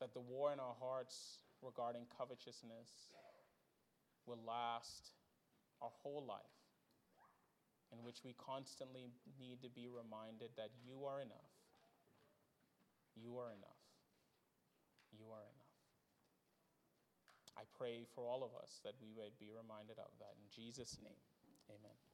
that 0.00 0.12
the 0.14 0.20
war 0.20 0.52
in 0.52 0.60
our 0.60 0.74
hearts 0.78 1.38
regarding 1.62 2.02
covetousness 2.18 2.90
will 4.26 4.40
last 4.46 5.14
our 5.80 5.90
whole 6.02 6.24
life, 6.26 6.58
in 7.92 8.04
which 8.04 8.18
we 8.24 8.34
constantly 8.34 9.10
need 9.38 9.62
to 9.62 9.68
be 9.68 9.88
reminded 9.88 10.50
that 10.56 10.70
you 10.86 11.04
are 11.06 11.20
enough. 11.20 11.51
You 13.16 13.38
are 13.38 13.52
enough. 13.52 13.82
You 15.12 15.24
are 15.32 15.44
enough. 15.44 15.72
I 17.56 17.62
pray 17.76 18.06
for 18.14 18.26
all 18.26 18.42
of 18.44 18.56
us 18.62 18.80
that 18.84 18.94
we 19.00 19.12
would 19.12 19.38
be 19.38 19.50
reminded 19.52 19.98
of 19.98 20.10
that. 20.18 20.34
In 20.40 20.48
Jesus' 20.48 20.96
name. 21.02 21.20
Amen. 21.68 22.11